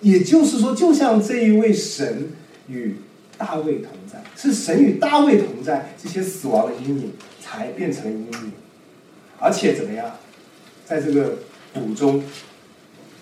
[0.00, 2.30] 也就是说，就像这一位神
[2.66, 2.96] 与
[3.38, 8.52] 大卫同在，是神与大卫同在，这些死亡的阴影才变成了阴影，
[9.38, 10.10] 而且怎么样，
[10.84, 11.38] 在这个
[11.72, 12.20] 赌中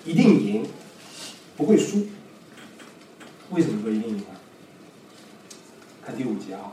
[0.06, 0.64] 一定赢，
[1.54, 2.06] 不会输。
[3.50, 4.24] 为什么说一定赢呢？
[6.04, 6.72] 看第五节啊，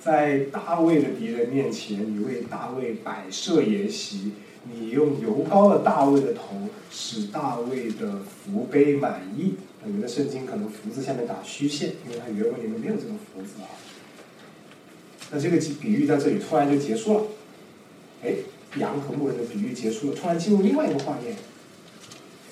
[0.00, 4.32] 在大卫的敌人面前，你为大卫摆设筵席。
[4.68, 9.54] 你用油膏了大卫的头，使大卫的福杯满意。
[9.84, 13.70] 你们的圣经可能“福”字下面打虚线，因为它原文里面没有这个“福”字啊。
[15.30, 17.24] 那这个比喻在这里突然就结束了。
[18.24, 18.34] 哎，
[18.76, 21.36] 羊和牧人的比喻结束了，突然进入另外一个画面：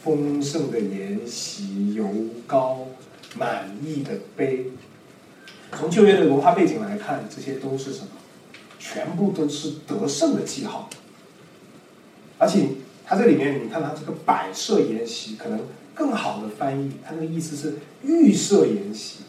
[0.05, 2.07] 丰盛的筵席、油
[2.47, 2.87] 膏、
[3.39, 4.67] 满意的杯。
[5.77, 8.09] 从旧约的文化背景来看，这些都是什么？
[8.79, 10.91] 全部都是得胜的记号。
[12.37, 12.69] 而且，
[13.07, 15.61] 它这里面你看它这个摆设筵席，可能
[15.95, 19.21] 更好的翻译，它那个意思是预设筵席，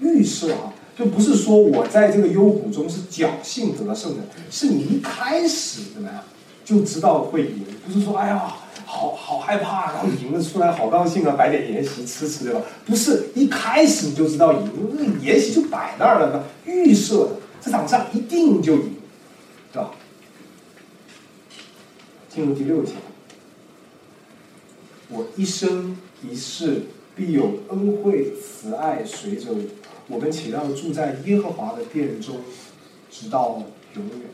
[0.00, 6.22] 预设啊，就不是说我在这个幽谷中是侥幸得胜的，是你一开始怎么样
[6.64, 8.54] 就知道会赢，不是说哎呀，
[8.90, 12.60] 好好害怕，然后赢了出来好高兴啊，摆点筵席吃吃对吧？
[12.84, 18.96] 不是一开始你就知道赢，那个筵席就摆那儿了呢，预设的这场仗一定就赢，
[19.72, 19.92] 对吧？
[22.28, 22.94] 进入第六节，
[25.08, 25.96] 我一生
[26.28, 26.82] 一世
[27.14, 29.62] 必有恩惠慈爱随着我，
[30.08, 32.40] 我们且要住在耶和华的殿中，
[33.08, 33.62] 直到
[33.94, 34.30] 永远。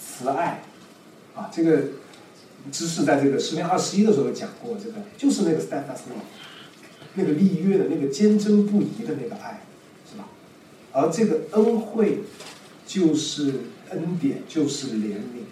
[0.00, 0.62] 慈爱，
[1.36, 1.84] 啊，这个
[2.70, 6.22] 知识在这个诗篇二十一的时候讲过，这个就是那个 steadfast love，
[7.14, 9.62] 那个立约的那个坚贞不移的那个爱，
[10.10, 10.28] 是吧？
[10.92, 12.18] 而这个恩惠，
[12.86, 13.54] 就是
[13.90, 15.44] 恩典，就是怜悯。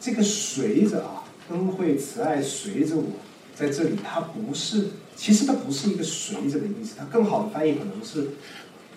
[0.00, 3.12] 这个随着啊，恩惠慈爱随着我，
[3.54, 8.30] 在这里，它不是，其实它不是一个随着的意思，它更好的翻译可能是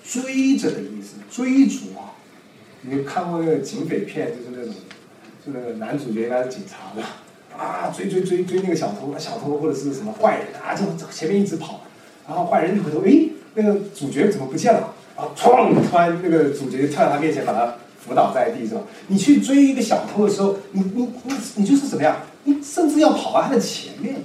[0.03, 2.15] 追着的意思，追逐啊。
[2.81, 4.73] 你看过那个警匪片，就是那种，
[5.53, 7.03] 那个男主角应该是警察的
[7.57, 11.81] 啊，追追追追那个小偷，小偷或者是什么坏人啊，就前面一直跑，
[12.27, 14.93] 然后坏人一回头，哎，那个主角怎么不见了？
[15.15, 17.75] 然后唰，突然那个主角跳到他面前，把他。
[17.99, 18.81] 扶倒在地是吧？
[19.07, 22.15] 你去追一个小偷的时候，你你你你就是怎么样？
[22.45, 24.15] 你甚至要跑到他的前面，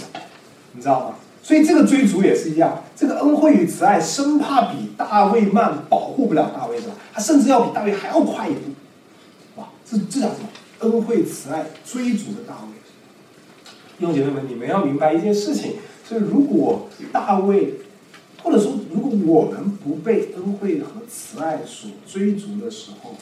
[0.71, 1.17] 你知道吗？
[1.43, 6.95] 所以这个追逐也是一样，这个恩惠与慈爱，生怕比大卫慢，保护不了大卫是吧？
[7.13, 8.61] 他甚至要比大卫还要快一步，
[9.57, 9.67] 哇！
[9.85, 10.49] 这这叫什么？
[10.83, 12.73] 恩惠慈爱追逐的大卫。
[13.99, 15.77] 弟兄姐妹们，你们要明白一件事情：，
[16.09, 17.75] 就是如果大卫，
[18.43, 23.15] 或者说如果我们不被恩惠和慈爱所追逐的时候，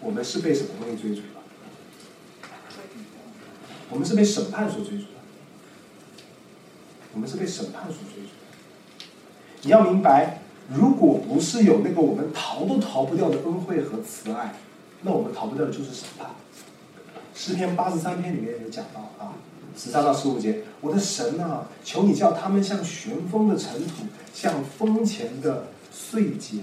[0.00, 1.26] 我们是被什么东西追逐的？
[3.90, 5.08] 我们是被审判所追逐的。
[7.12, 9.06] 我们是被审判所追逐的。
[9.64, 10.40] 你要明白，
[10.72, 14.54] 如果不是有那个我们逃都逃不掉的恩惠和慈爱，
[15.02, 16.30] 那我们逃不掉的就是审判。
[17.34, 19.34] 诗篇八十三篇里面有讲到啊，
[19.76, 26.60] 十三到十五节，我的神啊，求你叫他们像旋风的尘土，像风前的碎秸。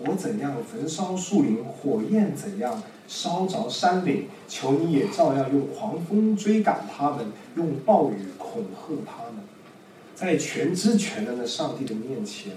[0.00, 9.42] 火怎样焚烧树林，火焰怎样烧着山岭，求你也照样用狂风追赶他们，用暴雨恐吓他们。
[10.14, 12.52] 在全知全能的上帝的面前，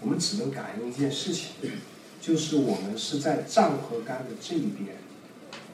[0.00, 1.50] 我们只能感恩一件事情，
[2.18, 4.96] 就是我们是在杖和杆的这一边，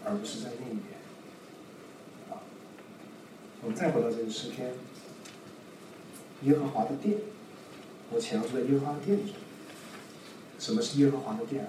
[0.04, 0.95] 而不是在那一边。
[3.66, 4.72] 我们再回到这个诗篇，
[6.42, 7.16] 耶和华的殿，
[8.12, 9.34] 我且要住在耶和华的殿中。
[10.56, 11.66] 什么是耶和华的殿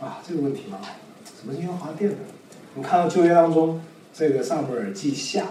[0.00, 0.06] 啊？
[0.06, 0.88] 啊，这个问题蛮好。
[1.38, 2.16] 什么是耶和华的殿呢？
[2.76, 3.82] 你看到旧约当中，
[4.14, 5.48] 这个萨姆尔记下，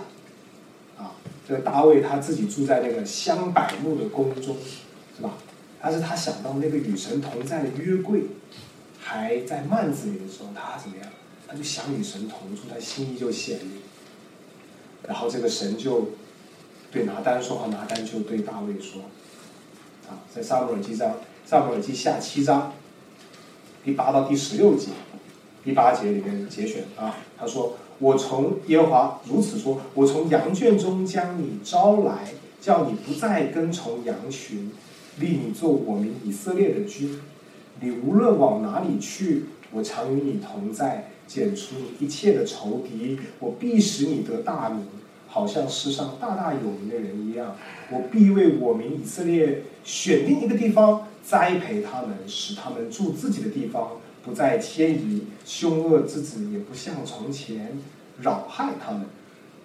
[0.97, 1.13] 啊，
[1.47, 4.57] 这个大卫他自己住在那个香柏木的宫中，
[5.15, 5.37] 是吧？
[5.79, 8.23] 但是他想到那个与神同在的约柜
[8.99, 11.07] 还在幔子里的时候，他怎么样？
[11.47, 13.81] 他就想与神同住，他心意就显明。
[15.07, 16.09] 然后这个神就
[16.91, 19.03] 对拿单说话，拿单就对大卫说
[20.09, 22.73] ：“啊，在撒母耳记上，撒母耳记下七章
[23.83, 24.87] 第八到第十六节，
[25.63, 34.71] 第八节里面节选啊，他说：我从耶和华如此说，我从羊圈中将你招来，叫你不再跟从羊群，
[35.19, 37.21] 立你做我民以色列的君。
[37.81, 44.85] 你无论往哪里去，我常与你同在。”剪除一切的仇敌，我必使你得大名，
[45.27, 47.55] 好像世上大大有名的人一样。
[47.91, 55.23] 我必为我民以色列选定一个地方，栽培他们，使他们住自己的地方，不再迁移。
[55.45, 57.77] 凶恶之子也不像从前
[58.21, 59.05] 扰害他们。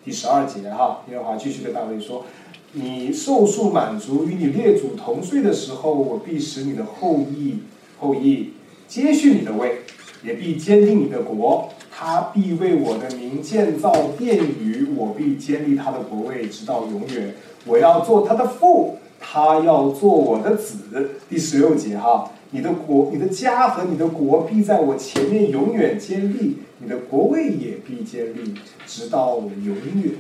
[0.05, 2.25] 第十二节哈，耶和华继续对大卫说
[2.73, 7.59] ：“你受数满足，与你列祖同岁的时候，我必使你的后裔
[7.99, 8.53] 后裔
[8.89, 9.83] 接续你的位。”
[10.23, 17.35] 也必坚定你的国，他必为我的名建造殿宇，我必坚立他的国位，直到永远。
[17.65, 21.11] 我要做他的父，他要做我的子。
[21.29, 28.55] 第十六节哈，你的国、你的家和你的国必在我前面永远坚立，你的国位也必坚立，
[28.87, 30.15] 直到永远。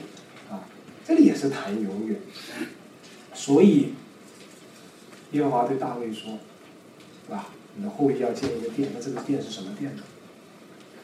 [0.50, 0.64] 啊，
[1.06, 2.16] 这里也是谈永远。
[3.32, 3.94] 所以，
[5.32, 6.32] 耶和华对大卫说，
[7.26, 7.46] 是吧？
[7.76, 10.02] 你的后裔要建一个殿，那这个殿是什么殿呢？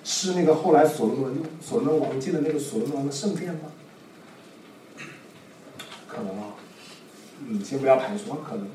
[0.05, 3.73] 是那个后来所罗门所罗门王建的那个所罗门王的圣殿吗？
[6.07, 6.55] 可能啊，
[7.47, 8.69] 嗯，先不要排除，可能，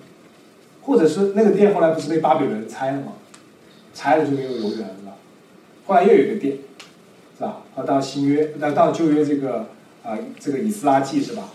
[0.82, 3.14] 或者是那个殿后来不是被巴比伦拆了吗？
[3.94, 5.18] 拆了就没有游园了，
[5.86, 6.58] 后来又有一个殿，
[7.38, 7.64] 是吧？
[7.76, 9.70] 啊，到新约，那到旧约这个
[10.04, 11.50] 啊，这个以斯拉记是吧？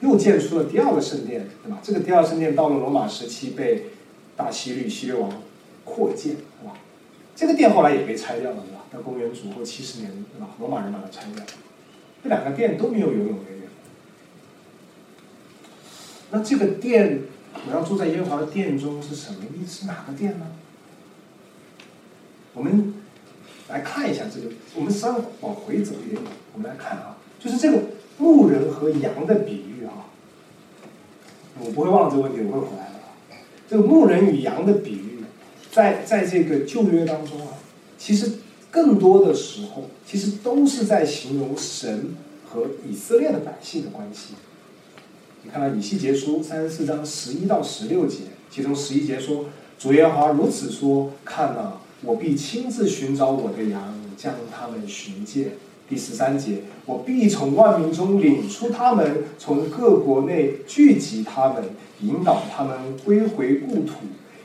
[0.00, 1.78] 又建出了第二个圣殿，对吧？
[1.82, 3.86] 这个第二圣殿到了罗马时期被
[4.36, 5.41] 大希律希律王。
[5.84, 6.74] 扩建是吧？
[7.34, 8.84] 这个殿后来也被拆掉了，是吧？
[8.92, 10.50] 到公元主后七十年，是吧？
[10.60, 11.44] 罗马人把它拆掉，
[12.22, 13.68] 这两个殿都没有永永远远。
[16.30, 17.22] 那这个殿，
[17.66, 19.86] 我要住在耶和华的殿中是什么意思？
[19.86, 20.46] 哪个殿呢？
[22.54, 22.94] 我们
[23.68, 27.78] 来看一下这个，我们稍微往回走一点，我们来看啊，就是这个
[28.18, 30.06] 牧人和羊的比喻啊。
[31.58, 33.36] 我不会忘了这个问题，我会回来的。
[33.68, 35.11] 这个牧人与羊的比喻。
[35.72, 37.56] 在在这个旧约当中啊，
[37.98, 38.30] 其实
[38.70, 42.14] 更多的时候，其实都是在形容神
[42.46, 44.34] 和以色列的百姓的关系。
[45.42, 48.18] 你看到以西结书三十四章十一到十六节，
[48.50, 49.46] 其中十一节说
[49.78, 55.52] ：“主耶和华如此说，看呐，我必亲自寻找我的羊，将他们寻见。”
[55.88, 61.64] 第十三节：“我必从万民中领出他们，从各国内聚集他们，
[62.02, 63.94] 引导他们归回故土。”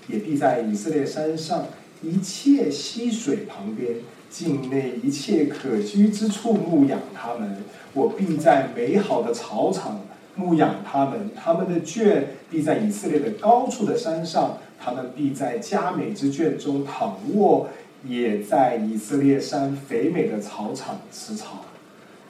[0.07, 1.67] 也必在以色列山上
[2.01, 3.95] 一切溪水旁边，
[4.29, 7.57] 境内一切可居之处牧养他们。
[7.93, 10.01] 我必在美好的草场
[10.35, 17.69] 牧养他们，他们的圈必在以色列的高处的山上，他们必在佳美之圈中躺卧，
[18.05, 21.65] 也在以色列山肥美的草场吃草。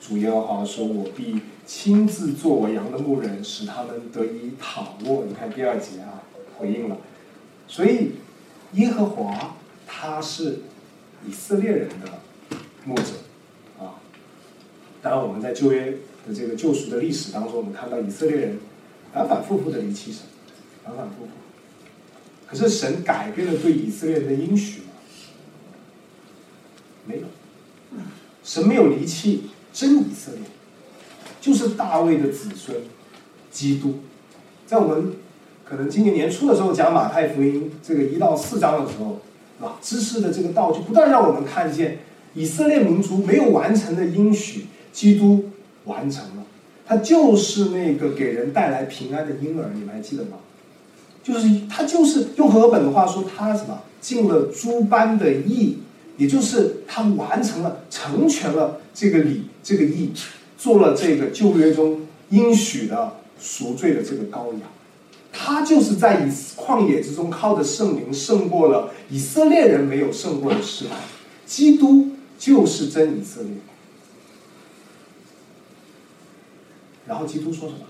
[0.00, 6.22] 主耶和华说：“我必亲自做我羊的牧人，使他们得以躺卧。”你看第二节啊，
[6.56, 6.96] 回应了。
[7.68, 8.12] 所以，
[8.72, 10.60] 耶和华他是
[11.26, 12.20] 以色列人的
[12.84, 13.12] 牧者
[13.78, 14.00] 啊。
[15.02, 18.58] 当然，我们在旧约的这个救赎的历史当中，我们看到以色列人
[19.12, 20.22] 反反复复的离弃神，
[20.82, 21.30] 反反复复。
[22.46, 24.86] 可是神改变了对以色列人的应许吗？
[27.04, 27.26] 没有。
[28.42, 30.40] 神没有离弃真以色列，
[31.38, 32.80] 就是大卫的子孙，
[33.50, 34.00] 基督，
[34.66, 35.12] 在我们。
[35.68, 39.20] 可能今年年初的时候讲马太福音这个一到四章的时候，
[39.60, 41.98] 啊，知识的这个道就不断让我们看见
[42.32, 45.50] 以色列民族没有完成的应许，基督
[45.84, 46.44] 完成了，
[46.86, 50.38] 他就是那个给人带来平安的婴儿，你们还记得吗？
[51.22, 55.80] 就是他就是用和本的话说，他什么尽了诸般的义，
[56.16, 60.12] 也就是他完成了成全了这个礼这个义，
[60.56, 64.62] 做了这个旧约中应许的赎罪的这个羔羊。
[65.32, 70.96] 他就是在以旷野之中靠着圣灵胜过了以色列人没有胜过的失败，
[71.46, 72.08] 基督
[72.38, 73.52] 就是真以色列。
[77.06, 77.80] 然后基督说什么？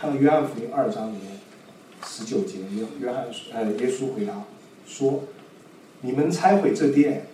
[0.00, 1.38] 看到约翰福音二章里面
[2.06, 4.44] 十九节，约约翰呃耶稣回答
[4.86, 5.24] 说
[6.02, 7.26] ：“你们拆毁这殿，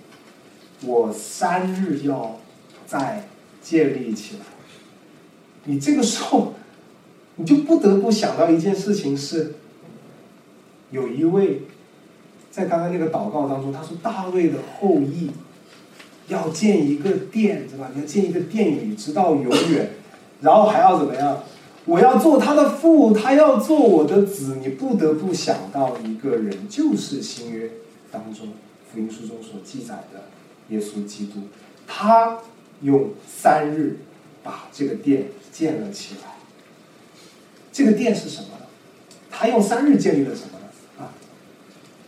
[0.82, 2.39] 我三日要
[2.86, 3.28] 再
[3.62, 4.41] 建立起来。”
[5.64, 6.55] 你这个时候。
[7.39, 9.55] 你就不得不想到一件事情是，
[10.91, 11.62] 有一位
[12.51, 15.30] 在刚刚那个祷告当中，他说大卫的后裔
[16.26, 17.91] 要建一个殿，对吧？
[17.95, 19.91] 你要建一个殿宇，直到永远，
[20.41, 21.45] 然后还要怎么样？
[21.84, 24.57] 我要做他的父，他要做我的子。
[24.61, 27.70] 你不得不想到一个人，就是新约
[28.11, 28.49] 当中
[28.93, 30.24] 福音书中所记载的
[30.70, 31.43] 耶稣基督，
[31.86, 32.39] 他
[32.82, 34.01] 用三日
[34.43, 36.38] 把这个殿建了起来。
[37.79, 38.66] 这个殿是什么呢？
[39.31, 40.66] 他用三日建立了什么呢？
[40.99, 41.14] 啊，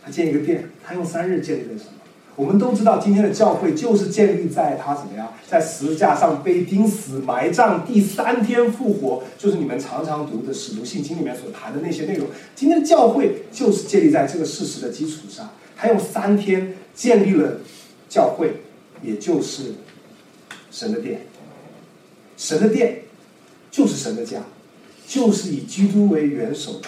[0.03, 1.91] 他建一个殿，他用三日建立了什么？
[2.35, 12.27] 我们都知道，今天的教会就是建立在他怎么样，在十字架上被钉死、埋葬，第三天复活，就是你们常常读的《使徒信经》里面所谈的那些内容。
[12.53, 17.61] 今天的教会就是建立在这个事实的基础上，他用三天建立了
[18.09, 18.57] 教会，
[19.01, 19.75] 也就是
[20.69, 21.21] 神的殿。
[22.35, 23.03] 神的殿
[23.71, 24.41] 就是神的家。
[25.11, 26.87] 就是以基督为元首的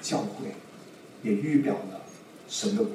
[0.00, 0.54] 教会，
[1.22, 2.00] 也预表了
[2.48, 2.92] 神的国。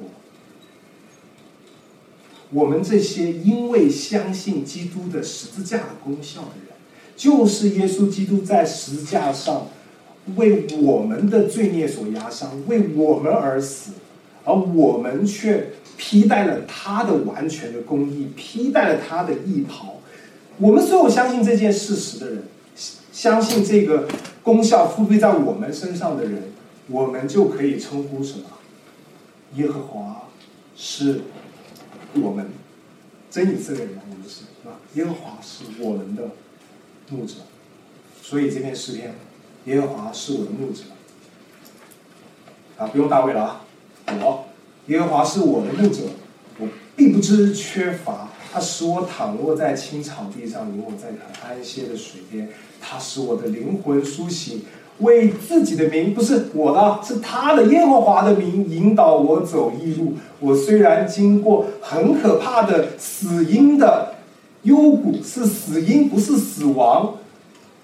[2.50, 6.74] 我们这些因为相信基督的十字架的功效的人，
[7.16, 9.68] 就是耶稣基督在十字架上
[10.34, 13.92] 为我们的罪孽所压伤，为我们而死，
[14.42, 20.00] 而我们却披戴了他的完全的公义，披戴了他的义袍。
[20.58, 22.42] 我们所有相信这件事实的人，
[23.14, 24.06] 相信这个。
[24.44, 26.52] 功效复辟在我们身上的人，
[26.86, 28.44] 我们就可以称呼什么？
[29.54, 30.28] 耶和华
[30.76, 31.22] 是
[32.12, 32.50] 我们
[33.30, 34.72] 真以色列人，我们是是吧？
[34.96, 36.24] 耶和华是我们的
[37.08, 37.36] 牧者，
[38.20, 39.14] 所以这篇诗篇，
[39.64, 40.82] 耶和华是我的牧者
[42.76, 43.62] 啊，不用大卫了啊，
[44.08, 44.44] 我
[44.88, 46.02] 耶和华是我的牧者，
[46.58, 52.48] 我并不知缺乏，他使我躺卧在青草地上，引我在可安歇的水边。
[52.80, 54.62] 他使我的灵魂苏醒，
[55.00, 60.12] 为自己的名不是我的，是他的耶和华的名引导我走义路。
[60.38, 64.14] 我虽然经过很可怕的死荫的
[64.62, 67.14] 幽谷，是死荫，不是死亡，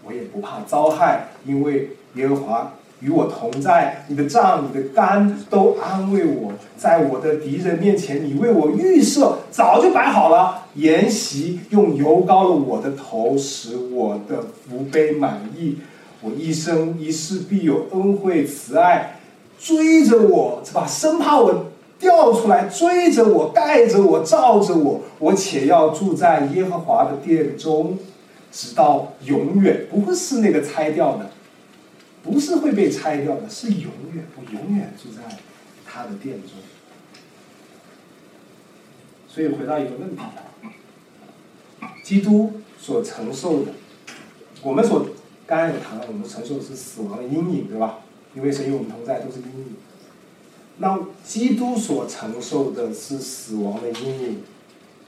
[0.05, 2.75] 我也不怕遭害，因为耶和华。
[3.01, 6.53] 与我同在，你的杖、你的竿都安慰我。
[6.77, 15.79] 在我的敌人面前，你为我预设，早就摆好了筵席，用油膏了我的头，使我的福杯满意。
[16.23, 19.19] 我一生一世必有恩惠慈爱
[19.59, 20.87] 追着我，是吧？
[20.87, 21.67] 生怕我
[21.99, 25.01] 掉出来，追着我，盖着我，罩着我。
[25.19, 27.99] 我且要住在耶和华的殿中，
[28.51, 31.31] 直到永远，不会是那个拆掉的。
[32.23, 35.23] 不是会被拆掉的，是永远，我永远住在
[35.87, 36.51] 他的殿中。
[39.29, 40.23] 所以回到一个问题：
[42.03, 43.73] 基督所承受的，
[44.63, 45.07] 我们所
[45.47, 48.01] 刚才有谈到，我们承受的是死亡的阴影，对吧？
[48.35, 49.77] 因为神与我们同在，都是阴影。
[50.79, 54.43] 那基督所承受的是死亡的阴影，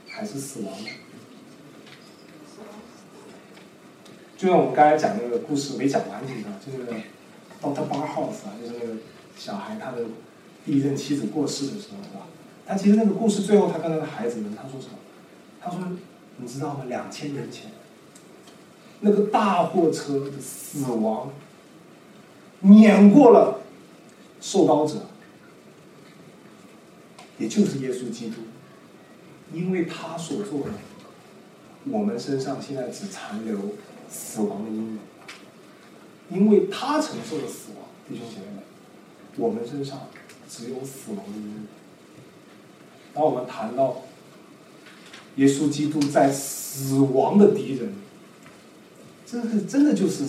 [0.07, 0.73] 还是死亡？
[4.43, 6.85] 就像我们刚才讲那个故事没讲完，你知道，就是
[7.63, 8.95] Doctor Bar House 啊，就是那个
[9.39, 9.99] 小孩他的
[10.67, 12.27] 第一任妻子过世的时候，是吧？
[12.67, 14.95] 他其实那个故事最后他跟他的孩子们他说什么？
[15.61, 15.79] 他说，
[16.39, 16.87] 你知道吗？
[16.89, 17.71] 两千年前，
[18.99, 21.31] 那个大货车的死亡
[22.63, 23.61] 碾过了
[24.41, 25.07] 受刀者，
[27.39, 28.39] 也就是耶稣基督，
[29.53, 30.73] 因为他所做的，
[31.93, 33.57] 我们身上现在只残留。
[34.13, 34.99] 死亡的阴影，
[36.31, 38.63] 因为他承受了死亡，弟兄姐妹们，
[39.39, 40.09] 我们身上
[40.49, 41.67] 只有死亡的阴影。
[43.15, 44.03] 当我们谈到
[45.37, 47.95] 耶稣基督在死亡的敌人，
[49.27, 50.27] 这是真的就是，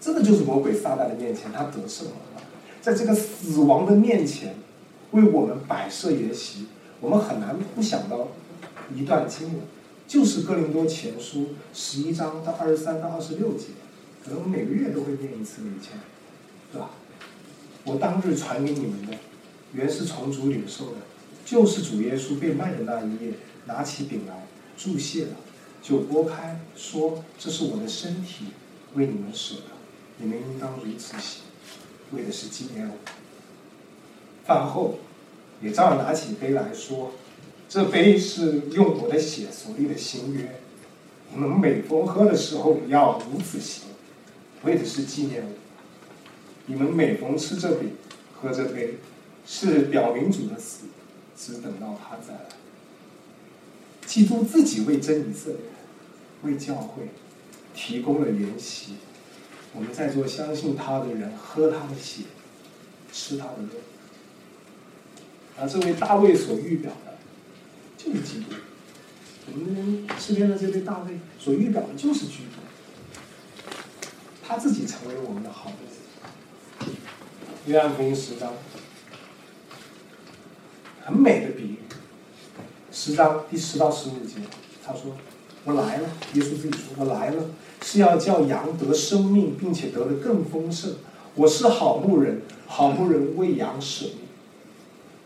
[0.00, 2.12] 真的就是魔鬼撒旦的面前，他得胜了。
[2.80, 4.54] 在这个死亡的面前，
[5.10, 6.66] 为我们摆设筵席，
[7.00, 8.28] 我们很难不想到
[8.94, 9.62] 一段经文。
[10.08, 13.66] 就是哥林多前书十一章到二十三到二十六节，
[14.24, 15.98] 可能每个月都会念一次以前，
[16.72, 16.90] 对吧？
[17.84, 19.16] 我当日传给你们的，
[19.72, 20.98] 原是从主领受的，
[21.44, 23.32] 就是主耶稣被卖的那一夜，
[23.66, 24.46] 拿起饼来
[24.78, 25.32] 注谢了，
[25.82, 28.46] 就拨开，说：“这是我的身体，
[28.94, 29.62] 为你们舍的，
[30.18, 31.42] 你们应当如此行，
[32.12, 32.94] 为的是纪念我。”
[34.46, 34.98] 饭后，
[35.60, 37.10] 也照样拿起杯来说。
[37.68, 40.60] 这杯是用我的血所立的新约，
[41.32, 43.84] 你们每逢喝的时候要如此行，
[44.62, 45.50] 为的是纪念我。
[46.66, 47.90] 你们每逢吃这饼、
[48.34, 48.98] 喝这杯，
[49.44, 50.86] 是表明主的死，
[51.36, 52.46] 只等到他再来。
[54.06, 55.60] 基督自己为真理色列、
[56.42, 57.08] 为教会
[57.74, 58.94] 提供了筵席，
[59.74, 62.22] 我们在座相信他的人喝他的血，
[63.12, 63.80] 吃他的肉。
[65.58, 66.92] 而这位大卫所预表，
[68.06, 68.54] 就是基督。
[69.52, 72.60] 我们诗篇的这位大卫所预表的就是基督，
[74.46, 75.76] 他自己成为我们的好牧
[76.86, 76.92] 者。
[77.66, 78.52] 约翰福音十章，
[81.04, 81.78] 很美的比喻。
[82.92, 84.36] 十章第十到十五节，
[84.84, 85.16] 他说
[85.64, 87.44] ：“我来了。”耶稣自己说：“我来了，
[87.82, 90.94] 是要叫羊得生命，并且得的更丰盛。
[91.34, 94.18] 我是好牧人，好牧人为羊舍命。”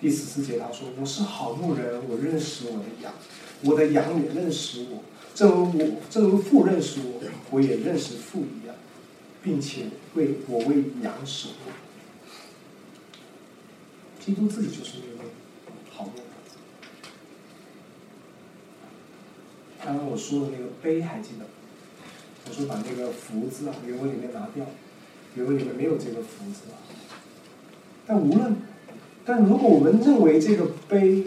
[0.00, 3.12] 第十四节他说：“我是好牧人，我认识我的羊，
[3.62, 5.02] 我的羊也认识我，
[5.34, 7.20] 正如我正如父认识我，
[7.50, 8.74] 我也认识父一样，
[9.42, 11.74] 并且为我为羊舍命。”
[14.24, 15.30] 基督自己就是那位
[15.90, 16.24] 好牧人。
[19.84, 21.44] 刚刚我说的那个碑还记得？
[22.48, 24.64] 我说把那个福字啊，原文里面拿掉，
[25.34, 26.80] 原文里面没有这个福字啊。
[28.06, 28.56] 但无论，
[29.30, 31.22] 但如果我们认为这个碑，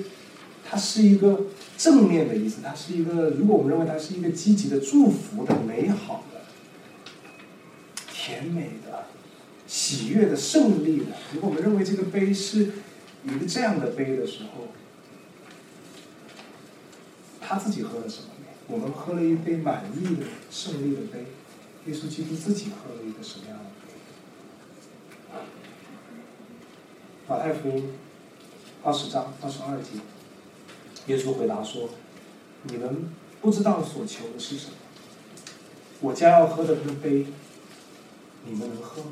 [0.69, 1.43] 它是一个
[1.77, 6.41] 正面的意思，它是一个，如果我们认为它是一个积极的、祝福的、美好的、
[8.13, 9.05] 甜美的、
[9.67, 12.73] 喜悦的、胜利的，如果我们认为这个碑是
[13.23, 14.67] 一个这样的碑的时候，
[17.39, 18.27] 他自己喝了什么？
[18.67, 21.27] 我们喝了一杯满意的胜利的杯，
[21.85, 23.93] 耶稣基督自己喝了一个什么样的杯？
[27.25, 27.93] 马太福音
[28.83, 29.91] 二十章二十二节，
[31.07, 31.87] 耶稣回答说
[32.63, 33.09] ：“你们
[33.41, 34.73] 不知道所求的是什么，
[36.01, 37.27] 我将要喝的那杯，
[38.43, 39.11] 你们能喝吗？”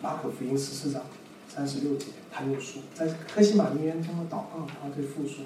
[0.00, 1.04] 马可福音十四章
[1.46, 5.44] 三十六节，他又说，在克西玛尼园中的祷告，他对父说。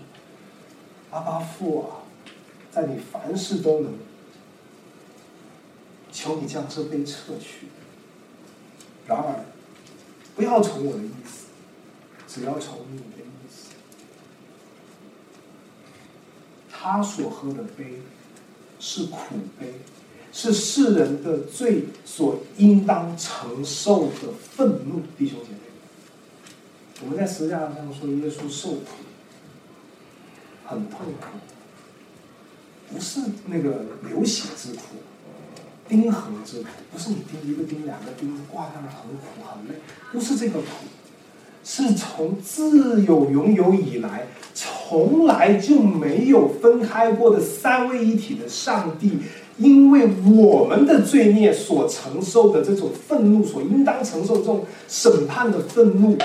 [1.10, 2.06] 阿巴父啊，
[2.70, 3.98] 在你凡事都能，
[6.12, 7.66] 求你将这杯撤去。
[9.06, 9.44] 然而，
[10.34, 11.46] 不要从我的意思，
[12.26, 13.70] 只要从你的意思。
[16.70, 18.00] 他所喝的杯
[18.80, 19.74] 是苦杯，
[20.32, 25.02] 是世人的罪所应当承受的愤怒。
[25.16, 25.58] 弟兄姐妹，
[27.02, 28.86] 我们在十字架上说耶稣受苦。
[30.66, 31.26] 很痛苦，
[32.90, 34.96] 不是那个流血之苦，
[35.88, 39.80] 钉痕之苦，不是你钉一个钉两个钉挂上来很苦很累，
[40.12, 40.66] 不是这个苦，
[41.62, 49.18] 是从自有拥有以来，从来就没有分开过的三位一体的上帝，
[49.58, 56.16] 因为我们的罪孽所承受的这种愤怒，所应当承受这种审判的愤怒。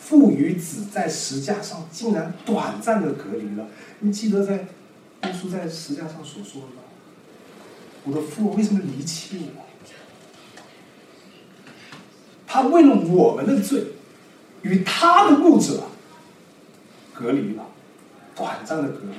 [0.00, 3.66] 父与子在石架上竟然短暂的隔离了。
[4.00, 6.83] 你记得在耶稣在石架上所说的吗？
[8.04, 9.64] 我的父为什么离弃我？
[12.46, 13.84] 他为了我们的罪，
[14.62, 15.88] 与他的牧者
[17.12, 17.66] 隔离了，
[18.36, 19.16] 短暂的隔离。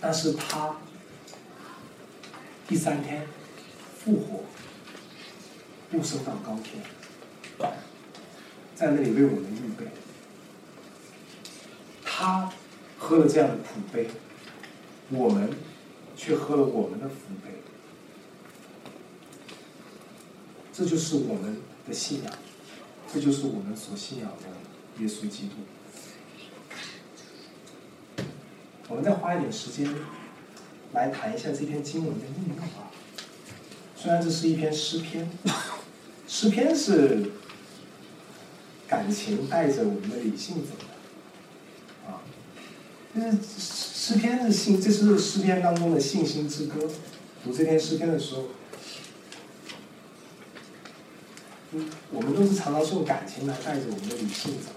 [0.00, 0.76] 但是他
[2.66, 3.26] 第三天
[3.98, 4.44] 复活，
[5.90, 6.82] 又升到高天。
[8.74, 9.90] 在那里为我们预备，
[12.04, 12.48] 他
[12.96, 14.08] 喝了这样的苦杯，
[15.10, 15.50] 我们
[16.18, 17.62] 却喝了我们的福杯，
[20.72, 22.32] 这就是我们的信仰，
[23.10, 24.48] 这就是我们所信仰的
[25.02, 25.54] 耶稣基督。
[28.88, 29.88] 我们再花一点时间
[30.92, 32.90] 来谈一下这篇经文的应用啊。
[33.96, 35.30] 虽然这是一篇诗篇，
[36.26, 37.30] 诗篇是。
[38.88, 42.24] 感情带着我们的理性走的，啊，
[43.12, 43.30] 就是
[44.08, 46.88] 诗篇是信，这是诗篇当中的信心之歌。
[47.44, 48.44] 读这篇诗篇的时候，
[52.10, 54.70] 我们都是常常是用感情来带着我们的理性走。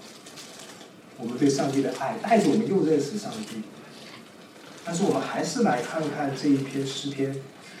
[1.16, 3.62] 我们对上帝的爱带着我们又认识上帝，
[4.84, 7.34] 但是我们还是来看看这一篇诗篇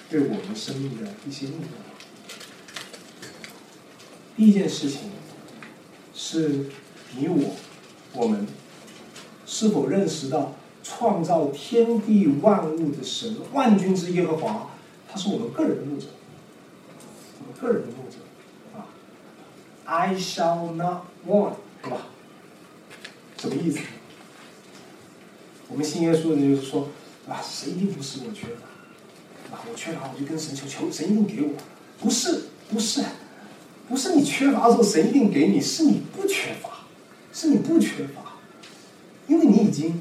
[0.08, 1.60] 对我们生命的一些应用。
[4.38, 5.10] 第一件事情。
[6.14, 6.66] 是
[7.16, 7.54] 你我，
[8.14, 8.46] 我们
[9.44, 14.70] 是否认识到创造天地万物的神万军之耶和华，
[15.10, 16.06] 他是我们个人的牧者，
[17.40, 18.18] 我们个人的牧者
[18.76, 18.86] 啊
[19.84, 21.98] ，I shall not want，对吧？
[23.38, 23.80] 什么意思？
[25.68, 26.88] 我们信耶稣的就是说，
[27.28, 31.50] 啊，神一定不是我缺乏，啊，我缺乏我就跟神求，求神一定给我，
[32.00, 33.02] 不是，不是。
[33.88, 36.86] 不是你缺乏的时候，神一定给你，是你不缺乏，
[37.32, 38.38] 是你不缺乏，
[39.26, 40.00] 因为你已经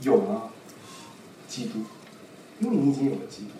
[0.00, 0.50] 有了
[1.46, 1.80] 基督，
[2.60, 3.50] 因为你已经有了基督。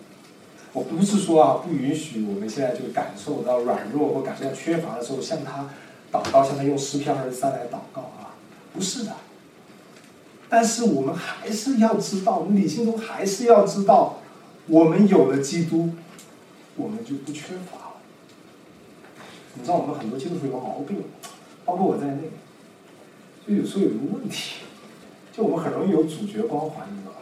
[0.71, 5.69] 我不是说啊，不允许我们现在就感受到软弱或感受到缺乏的时候，向他
[6.11, 8.37] 祷告，向他用诗篇二十三来祷告啊，
[8.73, 9.15] 不是的。
[10.47, 14.19] 但是我们还是要知道，我们理性中还是要知道，
[14.67, 15.89] 我们有了基督，
[16.75, 17.95] 我们就不缺乏了。
[19.55, 21.03] 你知道，我们很多基督徒有个毛病，
[21.65, 22.29] 包括我在内，
[23.47, 24.61] 就有时候有一个问题，
[25.31, 27.17] 就我们很容易有主角光环，你知道吗？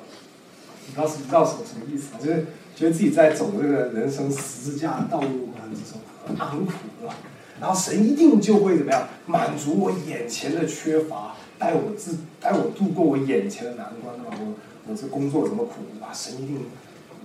[0.87, 2.19] 你知道是你知道什么什么意思吗？
[2.19, 2.45] 就是
[2.75, 5.99] 觉得自己在走这个人生十字架道路过程之中，
[6.37, 7.15] 那很苦，对吧？
[7.59, 11.35] 然后神一定就会怎么样满足我眼前的缺乏。
[11.59, 14.37] 带我自带我度过我眼前的难关对吧！
[14.39, 14.53] 我
[14.87, 16.13] 我这工作怎么苦啊？
[16.13, 16.59] 神一定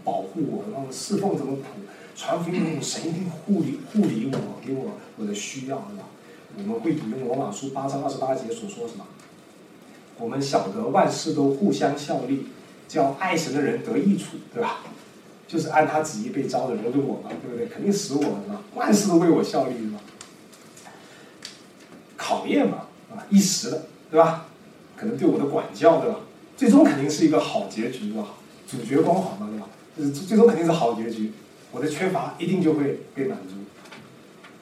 [0.03, 1.65] 保护我，然后侍奉怎么苦，
[2.17, 6.05] 传福音神一定护理护理我，给我我的需要，对吧？
[6.57, 9.05] 我们会引用罗马书八章二十八节所说什么？
[10.23, 12.47] 我们晓得万事都互相效力，
[12.87, 14.79] 叫爱神的人得益处，对吧？
[15.49, 17.67] 就是按他旨意被招的人，就我嘛，对不对？
[17.67, 19.99] 肯定使我嘛，万事都为我效力，嘛？
[22.17, 23.83] 考验嘛，啊，一时的。
[24.13, 24.47] 对吧？
[24.95, 26.21] 可能对我的管教，对吧？
[26.55, 28.29] 最终肯定是一个好结局，对吧？
[28.69, 29.67] 主角光环嘛，对吧？
[29.97, 31.33] 就是最终肯定是好结局，
[31.71, 33.55] 我的缺乏一定就会被满足。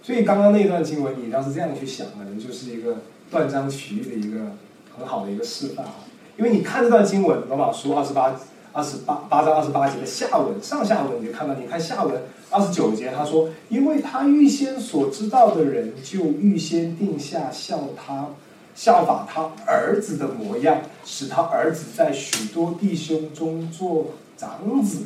[0.05, 2.99] 所以刚刚那段经文，你要是这样去想，可能就是一个
[3.29, 4.53] 断章取义的一个
[5.01, 5.95] 很好的一个示范啊。
[6.37, 8.39] 因为你看这段经文，罗马书二十八、
[8.73, 18.29] 二十八八章二十八节的下文、上下文，你就看到，你看下文二十九节，他说：“因为他预先所知道的人，就预先定下效他。”
[18.73, 25.03] 效法他儿子的模样，使他儿子在许多弟兄中做长子。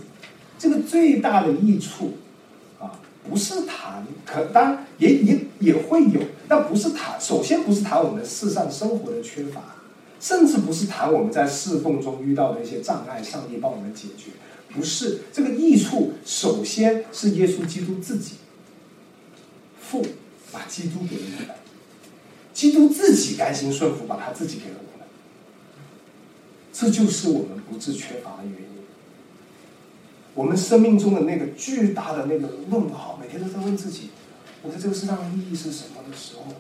[0.57, 2.13] 这个最大的益处，
[2.79, 2.93] 啊，
[3.29, 7.21] 不是谈，可当然也也也会有，但不是谈。
[7.21, 9.61] 首先不是谈我们世上生活的缺乏，
[10.25, 14.31] 甚至不是谈我们在侍奉中遇到的一些障碍，上帝帮我们解决。
[14.73, 18.37] 不是这个益处，首先是耶稣基督自己，
[19.79, 20.03] 父
[20.51, 21.57] 把基督给了我们。
[22.55, 25.07] 基督自己甘心顺服，把他自己给了我们，
[26.73, 28.69] 这就是我们不致缺乏的原因。
[30.33, 34.09] 我们生命中的那个巨大的那个问号，每天都在问自己：
[34.63, 36.55] 我在这个世上的意义是什么的时候，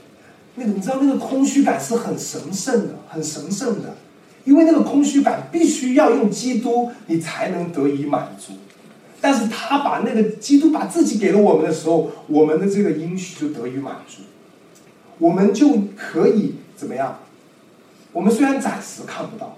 [0.56, 3.96] 那个你知道那个空虚感是很神圣的，很神圣的，
[4.44, 8.52] 因为那个空虚感必须要用基督，你才能得以满足。
[9.20, 14.22] 但是他把那个基督把自己给了我们的时候，我们的这个应许就得以满足。
[15.18, 17.20] 我们就可以怎么样？
[18.12, 19.56] 我们虽然暂时看不到，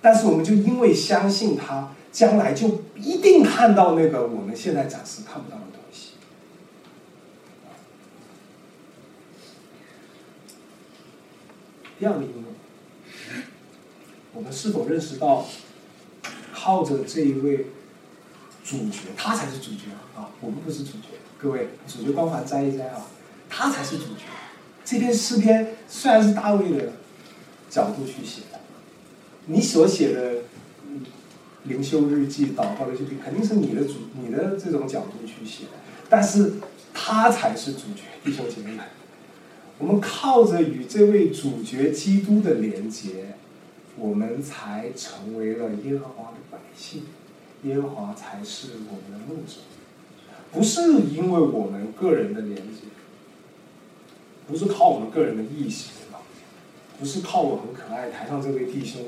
[0.00, 5.62] 但是我们就因为相信他，将来就一定看到那个我们现在暂时看不到的
[12.00, 12.06] 东西。
[12.06, 12.44] 第二个应用，
[14.32, 15.46] 我们是否认识到，
[16.54, 17.66] 靠着这一位
[18.64, 20.30] 主角，他才是主角啊！
[20.40, 23.06] 我们不是主角，各位，主角光环摘一摘啊，
[23.48, 24.22] 他才是主角。
[24.84, 26.92] 这篇诗篇虽然是大卫的
[27.68, 28.58] 角度去写的，
[29.46, 30.38] 你所写的
[31.64, 35.72] 灵修日记、祷告的日记，肯定是你的主、你的这种角度去写的，
[36.08, 36.54] 但是
[36.94, 38.84] 他才是主角，弟兄姐妹们，
[39.80, 43.34] 我们靠着与这位主角基督的连结，
[43.96, 47.04] 我们才成为了耶和华的百姓，
[47.64, 49.62] 耶和华才是我们的牧者，
[50.52, 52.82] 不是因为我们个人的连接。
[54.46, 56.20] 不是靠我们个人的意识，对吧？
[56.98, 59.00] 不是靠我很可爱台上这位弟兄，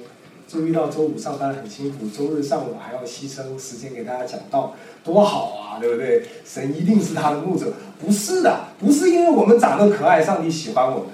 [0.48, 6.26] 周一到周五上班很辛苦，周日上午还要牺牲时间给大家讲道，多好啊，对不对？
[6.44, 11.08] 神一定是他的牧者，不是的，不是因为我们长得可爱，上帝喜欢我们，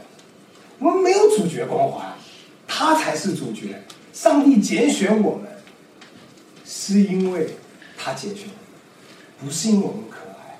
[0.79, 2.14] 我们没有主角光环，
[2.66, 3.83] 他才是主角。
[4.12, 5.49] 上帝拣选我们，
[6.64, 7.51] 是因为
[7.97, 10.59] 他拣选我们，不是因为我们可爱，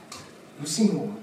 [0.60, 1.14] 不是因为我们。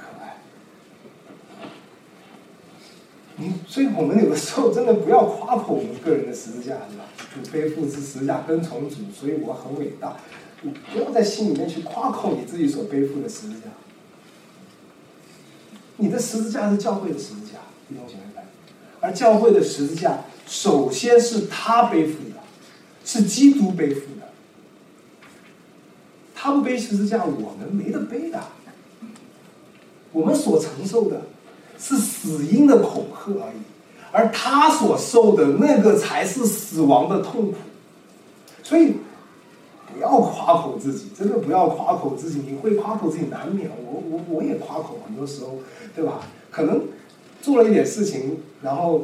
[3.38, 7.04] 你所以，我们有的时候真的不要夸口我们个人的十字架，是吧？
[7.34, 10.16] 主背负之十字架，跟从主，所以我很伟大。
[10.62, 13.68] 你不要在心里面去夸口你自己所背负的十字架。
[15.98, 17.60] 你的十字架是教会的十字架，
[17.90, 18.44] 弟兄姐妹们。
[19.02, 22.38] 而教会的十字架，首先是他背负的，
[23.04, 24.30] 是基督背负的。
[26.34, 28.42] 他不背十字架，我们没得背的。
[30.14, 31.24] 我们所承受的。
[31.78, 33.62] 是死因的恐吓而已，
[34.12, 37.56] 而他所受的那个才是死亡的痛苦。
[38.64, 38.94] 所以，
[39.94, 42.42] 不要夸口自己，真的不要夸口自己。
[42.48, 45.60] 你会夸口自己难免，我我我也夸口，很多时候，
[45.96, 46.22] 对吧？
[46.50, 46.82] 可能
[47.42, 49.04] 做了一点事情，然后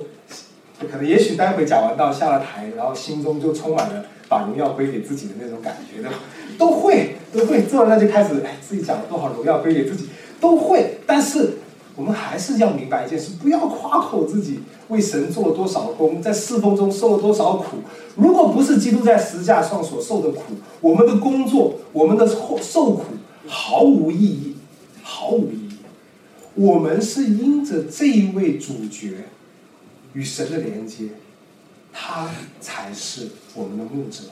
[0.80, 6.18] 可能也许待会讲完到下了台，然后心中就充满了把荣耀归给自己的那种感觉，对吧？
[6.58, 10.10] 都会，都会，做完了就开始，哎，自己讲了多少荣耀归给自己，
[10.40, 10.98] 都会。
[11.06, 11.58] 但是
[11.96, 17.78] 我们还是要明白一件事：不要夸口自己为神做了多少功，在侍奉中受了多少苦。
[18.16, 23.04] 如果不是基督在十字架上所受的苦，我们的工作，我们的受受苦
[23.48, 24.56] 毫无意义，
[25.04, 25.72] 毫无意义。
[26.56, 29.26] 我们是因着这一位主角
[30.14, 31.10] 与神的连接。
[31.94, 32.30] 他
[32.62, 34.24] 才是我们的牧者，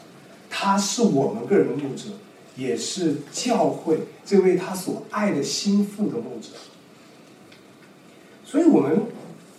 [0.50, 2.06] 他是我们个人的牧者，
[2.56, 6.48] 也是教会这位他所爱的心腹的牧者。
[8.50, 9.04] 所以我们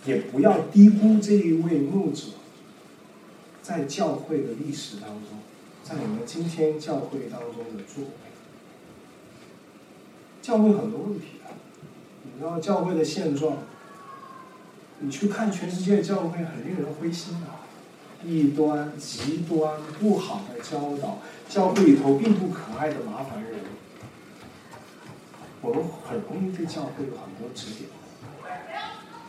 [0.05, 2.23] 也不要低估这一位牧者
[3.61, 5.39] 在教会的历史当中，
[5.81, 8.09] 在我们今天教会当中的作为。
[10.41, 11.55] 教会很多问题啊，
[12.23, 13.59] 你知道教会的现状，
[14.99, 17.47] 你去看全世界教会，很令人灰心的。
[18.27, 23.53] 异端、极端、不好的教导，教会里头并不可爱的麻烦人，
[25.61, 27.89] 我们很容易对教会有很多指点。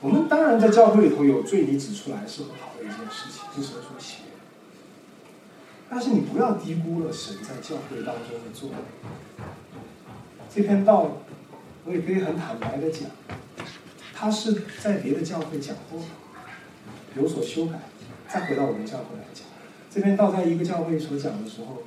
[0.03, 4.33] 我们当然在教会里头有罪，你指出来是很好的一件事情，是神所喜悦。
[5.89, 8.75] 但是你不要低估了神在教会当中的作为。
[10.53, 11.19] 这篇道，
[11.85, 13.09] 我也可以很坦白的讲，
[14.13, 16.03] 他是在别的教会讲过，
[17.17, 17.79] 有所修改。
[18.29, 19.45] 再回到我们教会来讲，
[19.89, 21.85] 这篇道在一个教会所讲的时候，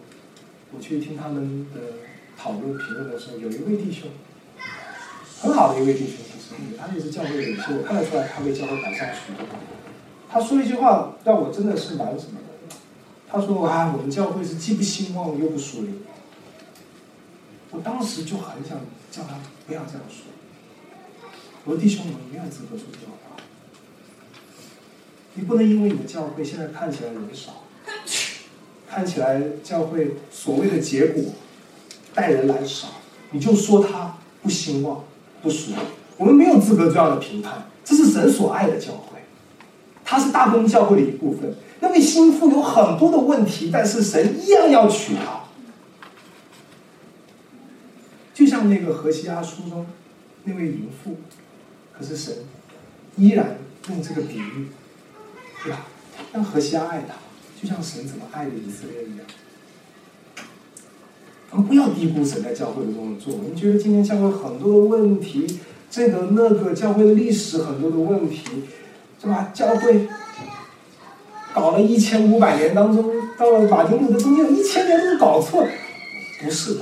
[0.71, 1.81] 我去听他们的
[2.37, 4.09] 讨论评论的时候，有一位弟兄，
[5.41, 6.17] 很好的一位弟兄，
[6.77, 9.45] 他也是教会领袖，我看得出来他为教会改善许多。
[10.29, 12.75] 他说一句话让我真的是蛮什么的，
[13.29, 16.01] 他说啊，我们教会是既不兴旺又不属灵。
[17.71, 18.79] 我当时就很想
[19.11, 20.25] 叫他不要这样说，
[21.65, 23.35] 我说弟兄们没有资格说这种话。
[25.33, 27.63] 你不能因为你的教会现在看起来人少，
[28.89, 31.23] 看起来教会所谓的结果
[32.13, 32.87] 带人来少，
[33.31, 35.03] 你就说他不兴旺、
[35.41, 35.79] 不属灵。
[36.17, 39.19] 我们没有资格这样的评判，这是神所爱的教会，
[40.03, 41.55] 他是大公教会的一部分。
[41.79, 45.43] 那位心腹有很多的问题，但是神一样要娶她。
[48.33, 49.85] 就像那个何西阿书中
[50.43, 51.17] 那位淫妇，
[51.97, 52.33] 可是神
[53.17, 53.57] 依然
[53.89, 54.67] 用这个比喻。
[55.63, 55.87] 对吧？
[56.31, 57.15] 让何西阿爱他，
[57.59, 59.25] 就像神怎么爱的以色列一样。
[61.49, 63.39] 我们不要低估神在教会中的作为。
[63.51, 65.59] 你觉得今天教会很多的问题，
[65.95, 68.41] 这个那个教会的历史很多的问题，
[69.21, 69.49] 是吧？
[69.53, 70.09] 教会
[71.53, 75.65] 搞了一千五百年当中，到了马丁路德中间有一千年都是搞错，
[76.43, 76.81] 不是的。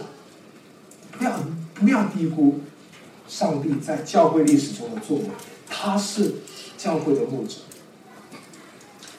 [1.12, 1.40] 不要
[1.76, 2.62] 不要低估
[3.28, 5.26] 上帝在教会历史中的作为，
[5.70, 6.34] 他是
[6.76, 7.58] 教会的牧者。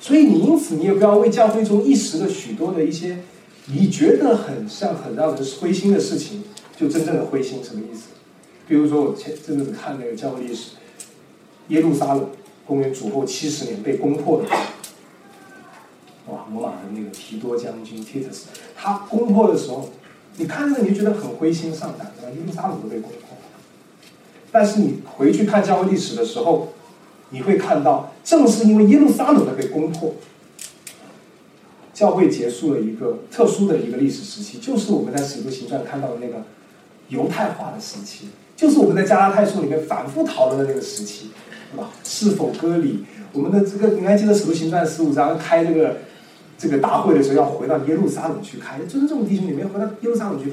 [0.01, 3.21] 所以你因此你也不要为教会中一时的许多的一些
[3.67, 6.43] 你觉得很像很让人灰心的事情，
[6.77, 8.07] 就真正的灰心什么意思？
[8.67, 10.73] 比如说我前阵子看那个教会历史，
[11.69, 12.29] 耶路撒冷
[12.67, 14.49] 公元主后七十年被攻破的，
[16.27, 18.45] 哇，罗马的那个提多将军 Titus，
[18.77, 19.91] 他攻破的时候，
[20.37, 22.37] 你看着你就觉得很灰心丧胆，对吧？
[22.37, 23.37] 耶路撒冷都被攻破，
[24.51, 26.69] 但是你回去看教会历史的时候。
[27.31, 30.15] 你会看到，正是因为耶路撒冷的被攻破，
[31.93, 36.45] 教会结束了一个特殊的一个历史时期，就是我们在使徒行传看到的那个
[37.09, 41.31] 犹太化的时期，就是我们在加拉太书里面反复讨论的那个时期，
[41.73, 41.91] 对吧？
[42.05, 43.05] 是否割礼？
[43.33, 45.97] 我们的这个你还记得使徒行传十五章开这个
[46.57, 50.53] 这个大会的时候，要回到耶路撒冷去开，尊重弟兄里面回到耶路撒冷去，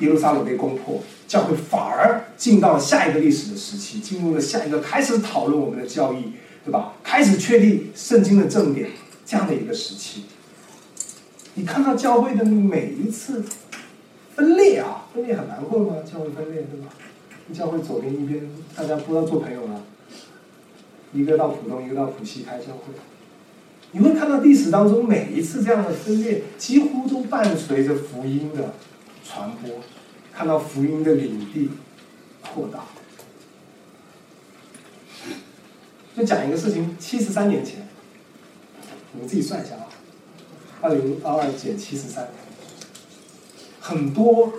[0.00, 1.00] 耶路撒冷被攻破。
[1.28, 6.32] 教会反而进到了下一个历史的时期，进入了下一个开始讨论我们的教义，
[6.64, 6.94] 对吧？
[7.04, 8.88] 开始确立圣经的正典
[9.26, 10.24] 这样的一个时期。
[11.54, 13.44] 你看到教会的每一次
[14.38, 15.96] 分裂啊，分裂很难过吗？
[16.04, 16.86] 教会分裂，对吧？
[17.52, 19.82] 教会左边一边大家不知道做朋友了，
[21.12, 22.94] 一个到浦东，一个到浦西开教会。
[23.90, 28.74] 你会看到历史当中每一次这样的分裂，几乎都伴随着福音的
[29.24, 29.80] 传播。
[30.32, 31.70] 看到福音的领地
[32.40, 32.84] 扩大，
[36.16, 37.88] 就讲一个事情：七十三年前，
[39.14, 39.88] 你们自己算一下啊，
[40.80, 42.28] 二零二二减七十三，
[43.88, 44.52] 很多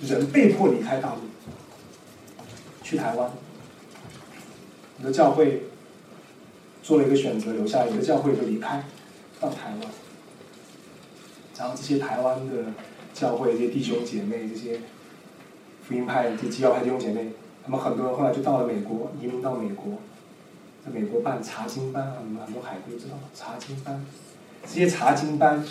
[0.00, 1.20] 人被迫离开大陆，
[2.82, 3.30] 去台湾。
[4.96, 5.66] 你的教会
[6.82, 8.84] 做了一个选择，留下；有的教会就离开，
[9.38, 9.90] 到台湾。
[11.56, 12.72] 然后这些台湾的。
[13.14, 14.80] 教会这些弟兄姐妹，这些
[15.86, 17.28] 福音派、这些基要派弟兄姐妹，
[17.62, 20.00] 他们很多人后来就到了美国，移民到美国，
[20.84, 24.04] 在美国办查经班啊，你们很多海归知道查经班，
[24.64, 25.64] 这些查经班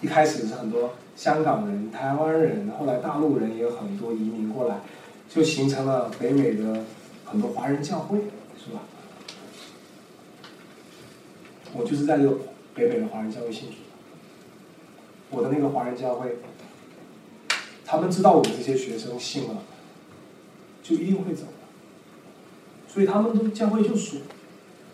[0.00, 4.80] 一开始是很多香港人、台湾人，后来大陆人也有很多移民过来，
[5.28, 6.84] 就形成了北美的
[7.24, 8.82] 很多华人教会，是吧？
[11.72, 12.38] 我就是在这个
[12.74, 13.76] 北美的华人教会信主。
[15.30, 16.36] 我的那个华人教会，
[17.84, 19.62] 他们知道我们这些学生信了，
[20.82, 24.20] 就一定会走的，所以他们都教会就说，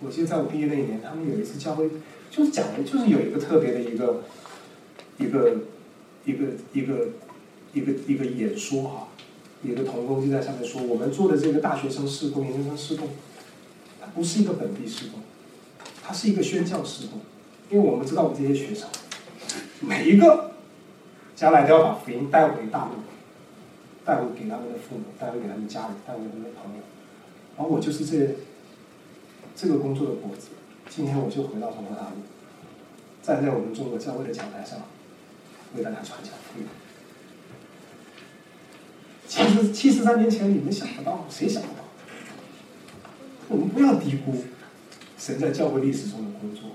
[0.00, 1.90] 我记得在我毕业那一年，他们有一次教会
[2.30, 4.22] 就是讲的，就是有一个特别的一个
[5.18, 5.56] 一个
[6.24, 7.08] 一个一个
[7.72, 9.08] 一个一个演说哈、
[9.62, 13.08] 有个童工就在上面说，我们做的这个大学生事工、研究生事工，
[14.00, 15.20] 它不是一个本地事工，
[16.02, 17.20] 它是一个宣教事工，
[17.70, 18.88] 因为我们知道我们这些学生，
[19.80, 20.52] 每一个
[21.34, 22.92] 将来都要把福音带回大陆，
[24.04, 26.82] 带回给他们的父母，带回给他们家人，带回他们的朋友，
[27.56, 28.36] 而我就是这
[29.56, 30.48] 这个工作的果子。
[30.88, 32.16] 今天我就回到中国大陆，
[33.22, 34.78] 站在我们中国教会的讲台上，
[35.76, 36.66] 为大家传讲福音。
[39.26, 41.84] 七十七十三年前你们想不到，谁想不到？
[43.48, 44.44] 我们不要低估
[45.18, 46.70] 神在教会历史中的工作，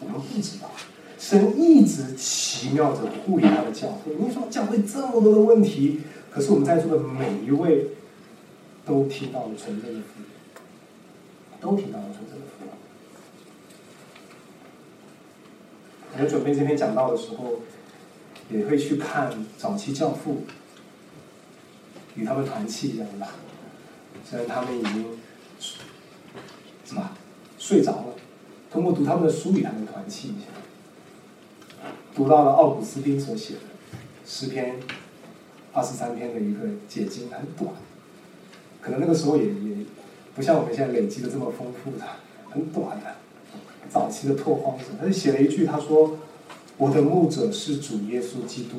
[0.00, 0.70] 我们不知道，
[1.18, 4.14] 神一直奇妙着护理他的教会。
[4.18, 6.00] 你说教会这么多的问题，
[6.30, 7.88] 可是我们在座的每一位
[8.84, 10.20] 都听到了纯正的福。
[10.20, 10.26] 音，
[11.60, 12.64] 都听到了纯正的福。
[12.64, 12.70] 音。
[16.12, 17.60] 我们准备这篇讲道的时候，
[18.50, 20.44] 也会去看早期教父
[22.16, 23.26] 与他们团契这样的，
[24.24, 25.18] 虽然他们已经
[26.84, 27.16] 是吧
[27.58, 28.14] 睡着了，
[28.70, 30.46] 通过读他们的书与他们团契一下，
[32.14, 33.60] 读到了奥古斯丁所写的
[34.26, 34.80] 诗篇
[35.72, 37.72] 二十三篇的一个解经，很短，
[38.80, 39.76] 可能那个时候也也
[40.34, 42.04] 不像我们现在累积的这么丰富的，
[42.50, 43.14] 很短的。
[43.88, 46.16] 早期的拓荒者，他就写了一句，他说
[46.80, 48.78] ：“我的牧者是主耶稣基督，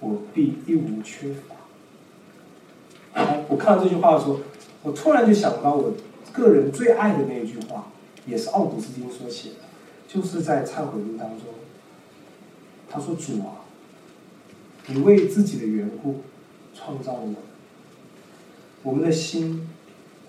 [0.00, 1.54] 我必一无缺乏。”
[3.48, 4.40] 我看到这句话的时候，
[4.82, 5.94] 我突然就想到我
[6.32, 7.92] 个人最爱的那一句话，
[8.26, 9.56] 也是奥古斯丁所写的，
[10.08, 11.46] 就是在忏悔录当中，
[12.90, 13.62] 他说：“主啊，
[14.88, 16.22] 你为自己的缘故
[16.74, 17.36] 创造了我们，
[18.82, 19.68] 我们的心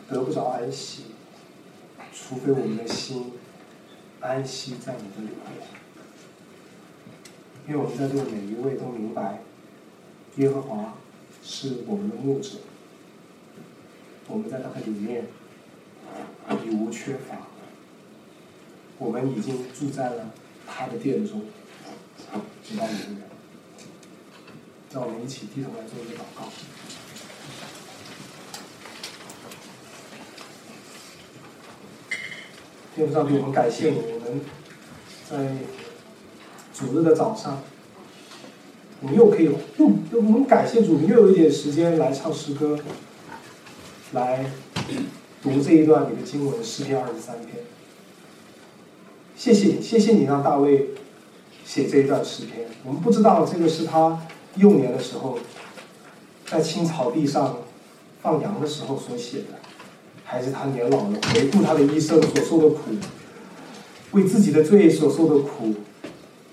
[0.08, 1.06] 得不着安息，
[2.14, 3.32] 除非我们的心。”
[4.22, 5.68] 安息在你的里面，
[7.68, 9.42] 因为我们在座的每一位都明白，
[10.36, 10.94] 耶和华
[11.44, 12.58] 是我们的牧者，
[14.28, 15.26] 我们在他的里面
[16.64, 17.48] 已无缺乏，
[19.00, 20.32] 我们已经住在了
[20.68, 21.42] 他的殿中，
[22.64, 23.22] 直到永远。
[24.94, 26.50] 让我们一起低头来做一个祷告。
[32.96, 34.40] 天父上帝，我们感谢你，我们
[35.30, 35.58] 在
[36.78, 37.62] 主日的早上，
[39.00, 39.46] 我们又可以
[39.78, 42.78] 又又我们感谢主，又有一点时间来唱诗歌，
[44.12, 44.46] 来
[45.42, 47.64] 读这一段你的经文诗篇二十三篇。
[49.38, 50.90] 谢谢，谢谢你让大卫
[51.66, 52.68] 写这一段诗篇。
[52.84, 55.40] 我们不知道这个是他幼年的时候，
[56.46, 57.60] 在青草地上
[58.22, 59.46] 放羊的时候所写的。
[60.28, 62.82] 还是他年老了，回顾他的一生所受的苦，
[64.12, 65.76] 为自己的罪所受的苦，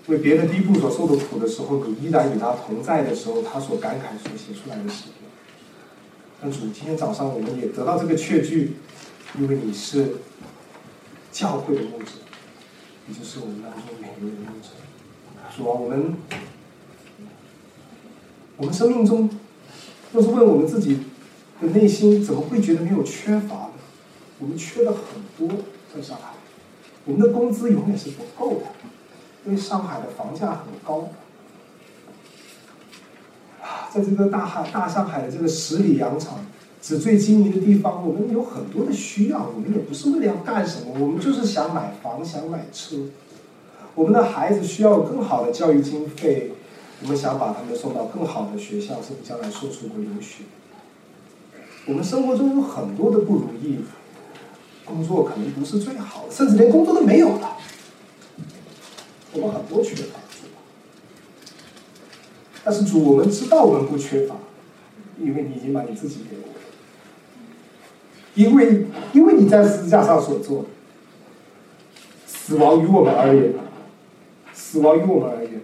[0.06, 5.30] 为别的地步所受的苦的时候，你依然与他同在的时候，他所感慨所写出来的诗篇。
[6.40, 8.76] 但主，今天早上我们也得到这个确据，
[9.38, 10.16] 因为你是
[11.30, 12.12] 教会的牧者，
[13.06, 14.68] 你就是我们当中每一位的牧者。
[15.56, 16.16] 主啊，我们
[18.56, 19.30] 我们生命中，
[20.12, 20.98] 若是问我们自己。
[21.60, 23.74] 的内心怎么会觉得没有缺乏呢？
[24.40, 25.00] 我们缺的很
[25.38, 25.58] 多，
[25.94, 26.30] 在上海，
[27.04, 28.62] 我们的工资永远是不够的，
[29.44, 31.08] 因为上海的房价很高。
[33.92, 36.38] 在这个大海大上海的这个十里洋场、
[36.80, 39.50] 纸醉金迷的地方，我们有很多的需要。
[39.54, 42.96] 我们也不是为了要干什么，我们就是想买房、想买车。
[43.94, 46.52] 我们的孩子需要更好的教育经费，
[47.02, 50.44] 我们想把他们送到更好的学校，甚至将来送出国留学。
[51.84, 53.80] 我们生活中有很多的不如意，
[54.86, 57.58] 工作可能不是最好的，甚至连工作都没有了。
[59.34, 60.18] 我们很多缺乏，
[62.64, 64.36] 但是主，我们知道我们不缺乏，
[65.18, 66.54] 因为你已经把你自己给我了，
[68.34, 70.68] 因为因为你在十字架上所做的，
[72.26, 73.54] 死亡于我们而言，
[74.52, 75.62] 死亡于我们而言，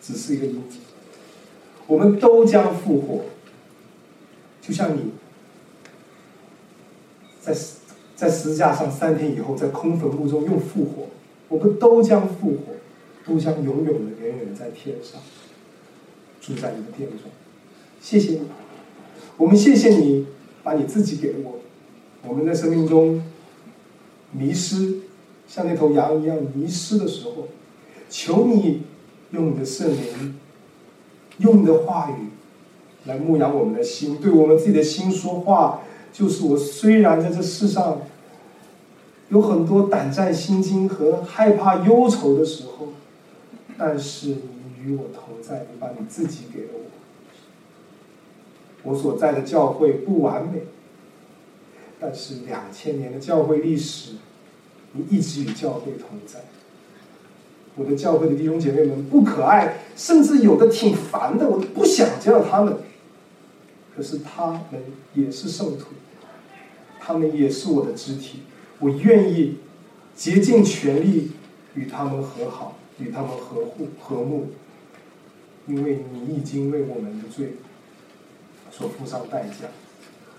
[0.00, 0.78] 只是一个因子，
[1.86, 3.24] 我们都将复活，
[4.60, 5.12] 就像你。
[7.40, 7.56] 在
[8.16, 11.06] 在十字架上三天以后，在空坟墓中又复活，
[11.48, 12.74] 我们都将复活。
[13.26, 15.20] 都将永远的、远远在天上，
[16.40, 17.18] 住在你的殿中。
[18.00, 18.42] 谢谢你，
[19.36, 20.26] 我们谢谢你，
[20.62, 21.58] 把你自己给了我。
[22.28, 23.22] 我们在生命中
[24.30, 24.98] 迷失，
[25.48, 27.48] 像那头羊一样迷失的时候，
[28.08, 28.82] 求你
[29.32, 30.38] 用你的圣灵，
[31.38, 32.28] 用你的话语
[33.06, 35.80] 来牧养我们的心，对我们自己的心说话。
[36.12, 38.00] 就是我虽然在这世上
[39.28, 42.88] 有很多胆战心惊和害怕忧愁的时候，
[43.78, 46.80] 但是你与我同在，你把你自己给了我。
[48.82, 50.62] 我所在的教会不完美，
[52.00, 54.12] 但是两千年的教会历史，
[54.92, 56.40] 你一直与教会同在。
[57.74, 62.78] 我的教会的弟兄姐妹们不可爱，甚至有的挺烦的，我都不想见到他们。
[63.94, 64.82] 可是他们
[65.14, 65.88] 也是圣徒，
[67.00, 68.40] 他们也是我的肢体，
[68.78, 69.56] 我愿意
[70.14, 71.32] 竭尽全力
[71.74, 74.48] 与他们和好，与他们和睦和睦，
[75.66, 77.54] 因为你已经为我们的罪
[78.70, 79.68] 所付上代价。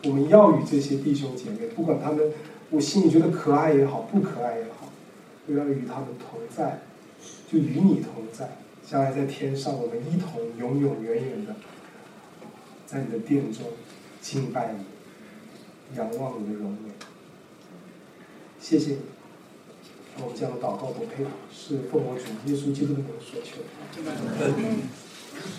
[0.03, 2.31] 我们要与这些弟兄姐妹，不管他们
[2.69, 4.89] 我心里觉得可爱也好，不可爱也好，
[5.47, 6.81] 都要与他们同在，
[7.51, 8.57] 就与你同在。
[8.85, 11.55] 将来在天上，我们一同永永远远的。
[12.85, 13.65] 在你的殿中
[14.21, 16.93] 敬拜你，仰望你的容颜。
[18.61, 18.99] 谢谢你，
[20.19, 23.61] 我们将祷告不配，是奉我主耶稣基督的名所求。